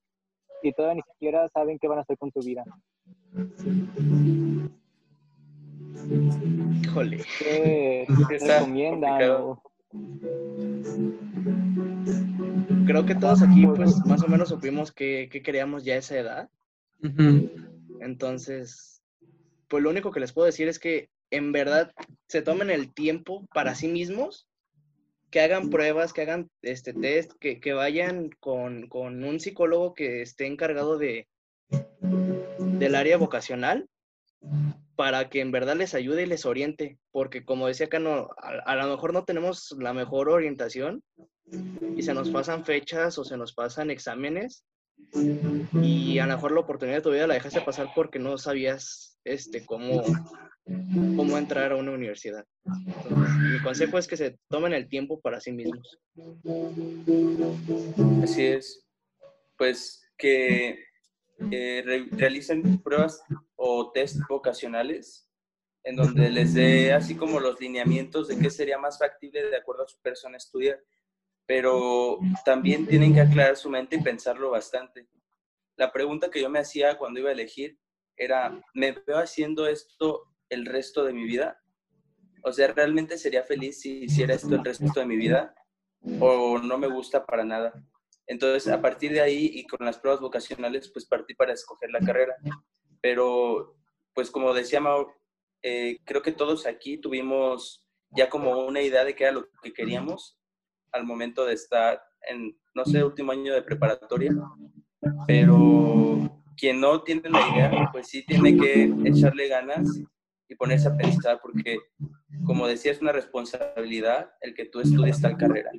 y 0.63 0.73
todavía 0.73 0.97
ni 0.97 1.13
siquiera 1.13 1.49
saben 1.49 1.79
qué 1.79 1.89
van 1.89 1.99
a 1.99 2.03
hacer 2.03 2.19
con 2.19 2.33
su 2.33 2.41
vida. 2.41 2.65
Híjole. 6.83 7.25
¿Qué, 7.39 8.07
recomiendan? 8.41 9.59
Creo 12.87 13.07
que 13.07 13.15
todos 13.15 13.43
aquí, 13.43 13.67
pues, 13.67 14.05
más 14.07 14.23
o 14.25 14.29
menos 14.29 14.49
supimos 14.49 14.91
que, 14.91 15.29
queríamos 15.31 15.85
ya 15.85 15.95
a 15.95 15.99
esa 15.99 16.19
edad. 16.19 16.51
Entonces, 18.01 19.03
pues 19.69 19.83
lo 19.83 19.91
único 19.91 20.11
que 20.11 20.21
les 20.21 20.33
puedo 20.33 20.47
decir 20.47 20.69
es 20.69 20.79
que 20.79 21.09
en 21.33 21.51
verdad 21.51 21.93
se 22.29 22.43
tomen 22.43 22.71
el 22.71 22.93
tiempo 22.95 23.47
para 23.53 23.75
sí 23.75 23.89
mismos, 23.89 24.47
que 25.31 25.41
hagan 25.41 25.71
pruebas, 25.71 26.13
que 26.13 26.23
hagan 26.23 26.51
este 26.61 26.93
test, 26.93 27.33
que, 27.41 27.73
vayan 27.73 28.31
con, 28.39 28.89
un 28.93 29.41
psicólogo 29.41 29.95
que 29.95 30.21
esté 30.23 30.47
encargado 30.47 30.99
de 30.99 31.27
del 31.71 32.95
área 32.95 33.17
vocacional 33.17 33.89
para 34.95 35.31
que 35.31 35.41
en 35.41 35.53
verdad 35.53 35.77
les 35.77 35.95
ayude 35.95 36.25
y 36.25 36.27
les 36.27 36.45
oriente, 36.45 36.99
porque 37.13 37.45
como 37.45 37.67
decía 37.67 37.87
acá, 37.87 37.99
no, 37.99 38.29
a, 38.37 38.77
lo 38.77 38.89
mejor 38.89 39.15
no 39.15 39.25
tenemos 39.25 39.75
la 39.79 39.95
mejor 39.95 40.29
orientación 40.29 41.03
y 41.97 42.03
se 42.03 42.13
nos 42.13 42.29
pasan 42.29 42.65
fechas 42.65 43.17
o 43.19 43.25
se 43.25 43.39
nos 43.39 43.55
pasan 43.55 43.91
exámenes 43.91 44.65
y 45.15 46.19
a 46.19 46.27
lo 46.27 46.35
mejor 46.35 46.53
la 46.53 46.61
oportunidad 46.61 46.99
de 46.99 47.03
tu 47.03 47.11
vida 47.11 47.27
la 47.27 47.35
dejaste 47.35 47.61
pasar 47.61 47.89
porque 47.95 48.19
no 48.19 48.39
sabías 48.39 49.19
este, 49.25 49.65
cómo, 49.67 50.03
cómo 50.65 51.37
entrar 51.37 51.73
a 51.73 51.77
una 51.77 51.93
universidad. 51.93 52.45
mi 52.65 53.63
consejo 53.63 53.99
es 53.99 54.07
que 54.07 54.17
se 54.17 54.39
tomen 54.49 54.73
el 54.73 54.89
tiempo 54.89 55.21
para 55.21 55.41
sí 55.41 55.53
mismos. 55.53 55.99
Así 58.23 58.47
es. 58.47 58.87
Pues 59.57 60.03
que 60.17 60.79
realicen 61.39 62.83
pruebas 62.83 63.23
o 63.57 63.91
test 63.93 64.17
vocacionales 64.29 65.29
en 65.85 65.97
donde 65.97 66.31
les 66.31 66.55
dé 66.55 66.93
así 66.93 67.17
como 67.17 67.41
los 67.41 67.61
lineamientos 67.61 68.29
de 68.29 68.39
qué 68.39 68.51
sería 68.51 68.79
más 68.79 68.99
factible 68.99 69.45
de 69.45 69.57
acuerdo 69.57 69.83
a 69.83 69.89
su 69.89 70.01
persona 70.01 70.37
estudiar, 70.37 70.81
pero 71.47 72.19
también 72.45 72.87
tienen 72.87 73.15
que 73.15 73.21
aclarar 73.21 73.57
su 73.57 73.69
mente 73.69 73.97
y 73.97 74.03
pensarlo 74.03 74.51
bastante. 74.51 75.09
La 75.77 75.93
pregunta 75.93 76.31
que 76.31 76.41
yo 76.41 76.49
me 76.49 76.61
hacía 76.61 76.99
cuando 76.99 77.21
iba 77.21 77.31
a 77.31 77.33
elegir 77.33 77.79
era, 78.17 78.61
¿me 78.75 78.93
veo 78.93 79.19
haciendo 79.19 79.67
esto 79.67 80.23
el 80.49 80.67
resto 80.67 81.05
de 81.05 81.13
mi 81.13 81.25
vida? 81.25 81.61
O 82.45 82.53
sea, 82.53 82.69
¿realmente 82.69 83.19
sería 83.19 83.43
feliz 83.43 83.81
si 83.81 84.05
hiciera 84.05 84.35
esto 84.35 84.55
el 84.55 84.65
resto 84.65 85.01
de 85.01 85.07
mi 85.07 85.17
vida? 85.17 85.55
¿O 86.21 86.59
no 86.59 86.79
me 86.79 86.89
gusta 86.89 87.25
para 87.25 87.45
nada? 87.45 87.73
Entonces, 88.27 88.73
a 88.73 88.81
partir 88.81 89.13
de 89.13 89.21
ahí 89.21 89.51
y 89.53 89.67
con 89.67 89.85
las 89.85 89.99
pruebas 89.99 90.21
vocacionales, 90.21 90.91
pues 90.93 91.07
partí 91.07 91.35
para 91.35 91.53
escoger 91.53 91.91
la 91.91 92.01
carrera. 92.01 92.35
Pero, 93.01 93.77
pues 94.15 94.31
como 94.31 94.55
decía 94.55 94.81
Mau, 94.81 95.09
eh, 95.63 95.99
creo 96.05 96.23
que 96.23 96.33
todos 96.33 96.67
aquí 96.67 96.99
tuvimos 96.99 97.87
ya 98.11 98.29
como 98.29 98.67
una 98.67 98.81
idea 98.83 99.05
de 99.05 99.15
qué 99.15 99.25
era 99.25 99.33
lo 99.33 99.49
que 99.63 99.73
queríamos 99.73 100.39
al 100.93 101.05
momento 101.05 101.45
de 101.45 101.55
estar 101.55 102.03
en, 102.29 102.57
no 102.75 102.85
sé, 102.85 103.03
último 103.03 103.33
año 103.33 103.53
de 103.55 103.63
preparatoria. 103.63 104.33
Pero 105.27 106.31
quien 106.57 106.81
no 106.81 107.03
tiene 107.03 107.29
la 107.29 107.49
idea, 107.49 107.89
pues 107.93 108.09
sí 108.09 108.25
tiene 108.25 108.57
que 108.57 108.95
echarle 109.05 109.49
ganas 109.49 109.89
y 110.49 110.55
ponerse 110.55 110.89
a 110.89 110.97
pensar, 110.97 111.41
porque 111.43 111.79
como 112.45 112.67
decía, 112.67 112.93
es 112.93 113.01
una 113.01 113.13
responsabilidad 113.13 114.31
el 114.41 114.55
que 114.55 114.67
tú 114.67 114.81
estudies 114.81 115.21
tal 115.21 115.37
carrera. 115.37 115.71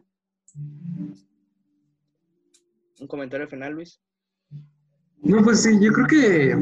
¿Un 2.99 3.07
comentario 3.07 3.47
final, 3.47 3.73
Luis? 3.73 4.01
No, 5.21 5.41
pues 5.43 5.63
sí, 5.63 5.71
yo 5.81 5.91
creo 5.91 6.07
que 6.07 6.57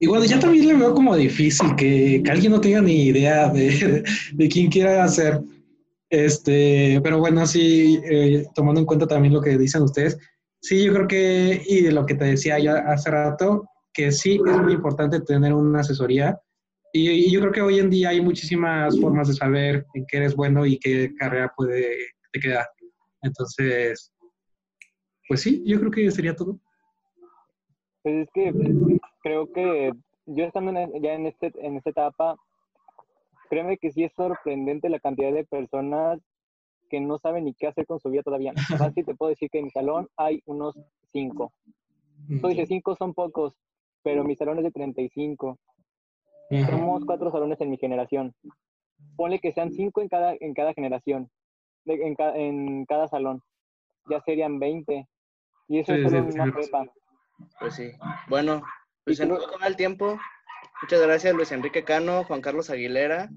igual 0.00 0.26
ya 0.26 0.38
también 0.40 0.66
le 0.66 0.74
veo 0.74 0.94
como 0.94 1.16
difícil 1.16 1.74
que, 1.76 2.22
alguien 2.28 2.52
no 2.52 2.60
tenga 2.60 2.80
ni 2.80 3.06
idea 3.06 3.48
de, 3.48 4.04
de, 4.32 4.48
quién 4.48 4.70
quiera 4.70 5.04
hacer. 5.04 5.40
Este, 6.10 7.00
pero 7.02 7.18
bueno, 7.18 7.46
sí, 7.46 8.00
eh, 8.04 8.44
tomando 8.54 8.80
en 8.80 8.86
cuenta 8.86 9.06
también 9.06 9.32
lo 9.32 9.40
que 9.40 9.56
dicen 9.56 9.82
ustedes, 9.82 10.18
sí, 10.60 10.84
yo 10.84 10.92
creo 10.92 11.06
que, 11.06 11.62
y 11.66 11.82
de 11.82 11.92
lo 11.92 12.04
que 12.04 12.16
te 12.16 12.24
decía 12.24 12.58
yo 12.58 12.74
hace 12.74 13.10
rato, 13.10 13.68
que 13.92 14.10
sí 14.12 14.40
es 14.44 14.58
muy 14.58 14.72
importante 14.72 15.20
tener 15.20 15.54
una 15.54 15.80
asesoría 15.80 16.38
y, 16.92 17.30
yo 17.30 17.40
creo 17.40 17.52
que 17.52 17.62
hoy 17.62 17.78
en 17.78 17.90
día 17.90 18.08
hay 18.08 18.20
muchísimas 18.20 18.98
formas 19.00 19.28
de 19.28 19.34
saber 19.34 19.86
en 19.94 20.04
qué 20.06 20.16
eres 20.18 20.34
bueno 20.34 20.66
y 20.66 20.78
qué 20.78 21.14
carrera 21.14 21.52
puede 21.56 21.96
te 22.32 22.40
quedar. 22.40 22.66
Entonces, 23.22 24.12
pues 25.28 25.42
sí, 25.42 25.62
yo 25.64 25.78
creo 25.78 25.90
que 25.90 26.10
sería 26.10 26.34
todo. 26.34 26.58
Pues 28.02 28.26
es 28.26 28.28
que 28.34 28.52
creo 29.22 29.52
que 29.52 29.92
yo 30.26 30.44
estando 30.44 30.72
ya 31.00 31.14
en, 31.14 31.26
este, 31.26 31.52
en 31.60 31.76
esta 31.76 31.90
etapa, 31.90 32.36
créeme 33.50 33.76
que 33.76 33.90
sí 33.92 34.04
es 34.04 34.12
sorprendente 34.14 34.88
la 34.88 35.00
cantidad 35.00 35.32
de 35.32 35.44
personas 35.44 36.18
que 36.88 37.00
no 37.00 37.18
saben 37.18 37.44
ni 37.44 37.52
qué 37.54 37.66
hacer 37.66 37.84
con 37.86 38.00
su 38.00 38.08
vida 38.08 38.22
todavía. 38.22 38.52
Fácil 38.78 39.04
te 39.04 39.14
puedo 39.14 39.28
decir 39.28 39.50
que 39.50 39.58
en 39.58 39.64
mi 39.66 39.70
salón 39.70 40.08
hay 40.16 40.40
unos 40.46 40.78
cinco. 41.12 41.52
Tú 42.40 42.48
dices, 42.48 42.68
cinco 42.68 42.96
son 42.96 43.12
pocos, 43.12 43.54
pero 44.02 44.24
mi 44.24 44.34
salón 44.36 44.58
es 44.58 44.64
de 44.64 44.70
35. 44.70 45.58
Ajá. 46.50 46.66
Somos 46.70 47.04
cuatro 47.04 47.30
salones 47.30 47.60
en 47.60 47.70
mi 47.70 47.76
generación. 47.76 48.34
Ponle 49.16 49.38
que 49.40 49.52
sean 49.52 49.70
cinco 49.72 50.00
en 50.00 50.08
cada, 50.08 50.34
en 50.40 50.54
cada 50.54 50.72
generación, 50.74 51.30
de- 51.84 52.06
en, 52.06 52.14
ca- 52.14 52.36
en 52.36 52.84
cada 52.86 53.08
salón. 53.08 53.42
Ya 54.08 54.20
serían 54.20 54.58
20. 54.58 55.06
Y 55.68 55.78
eso 55.78 55.92
Sí, 55.94 56.00
es 56.00 56.10
solo 56.10 56.30
sí, 56.30 56.34
una 56.38 56.44
sí. 56.46 56.50
prepa. 56.52 56.86
Pues 57.60 57.74
sí. 57.74 57.90
Bueno, 58.28 58.62
pues 59.04 59.16
se 59.18 59.26
nos 59.26 59.46
acaba 59.46 59.66
el 59.66 59.76
tiempo. 59.76 60.18
Muchas 60.82 61.00
gracias, 61.02 61.34
Luis 61.34 61.52
Enrique 61.52 61.84
Cano, 61.84 62.24
Juan 62.24 62.40
Carlos 62.40 62.70
Aguilera, 62.70 63.30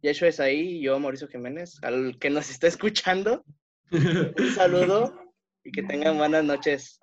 Yeshua 0.00 0.28
es 0.28 0.38
ahí 0.38 0.76
y 0.76 0.82
yo, 0.82 0.98
Mauricio 1.00 1.28
Jiménez, 1.28 1.78
al 1.82 2.18
que 2.20 2.30
nos 2.30 2.50
está 2.50 2.66
escuchando. 2.66 3.44
Un 3.90 4.50
saludo 4.54 5.14
y 5.64 5.72
que 5.72 5.82
tengan 5.82 6.18
buenas 6.18 6.44
noches. 6.44 7.00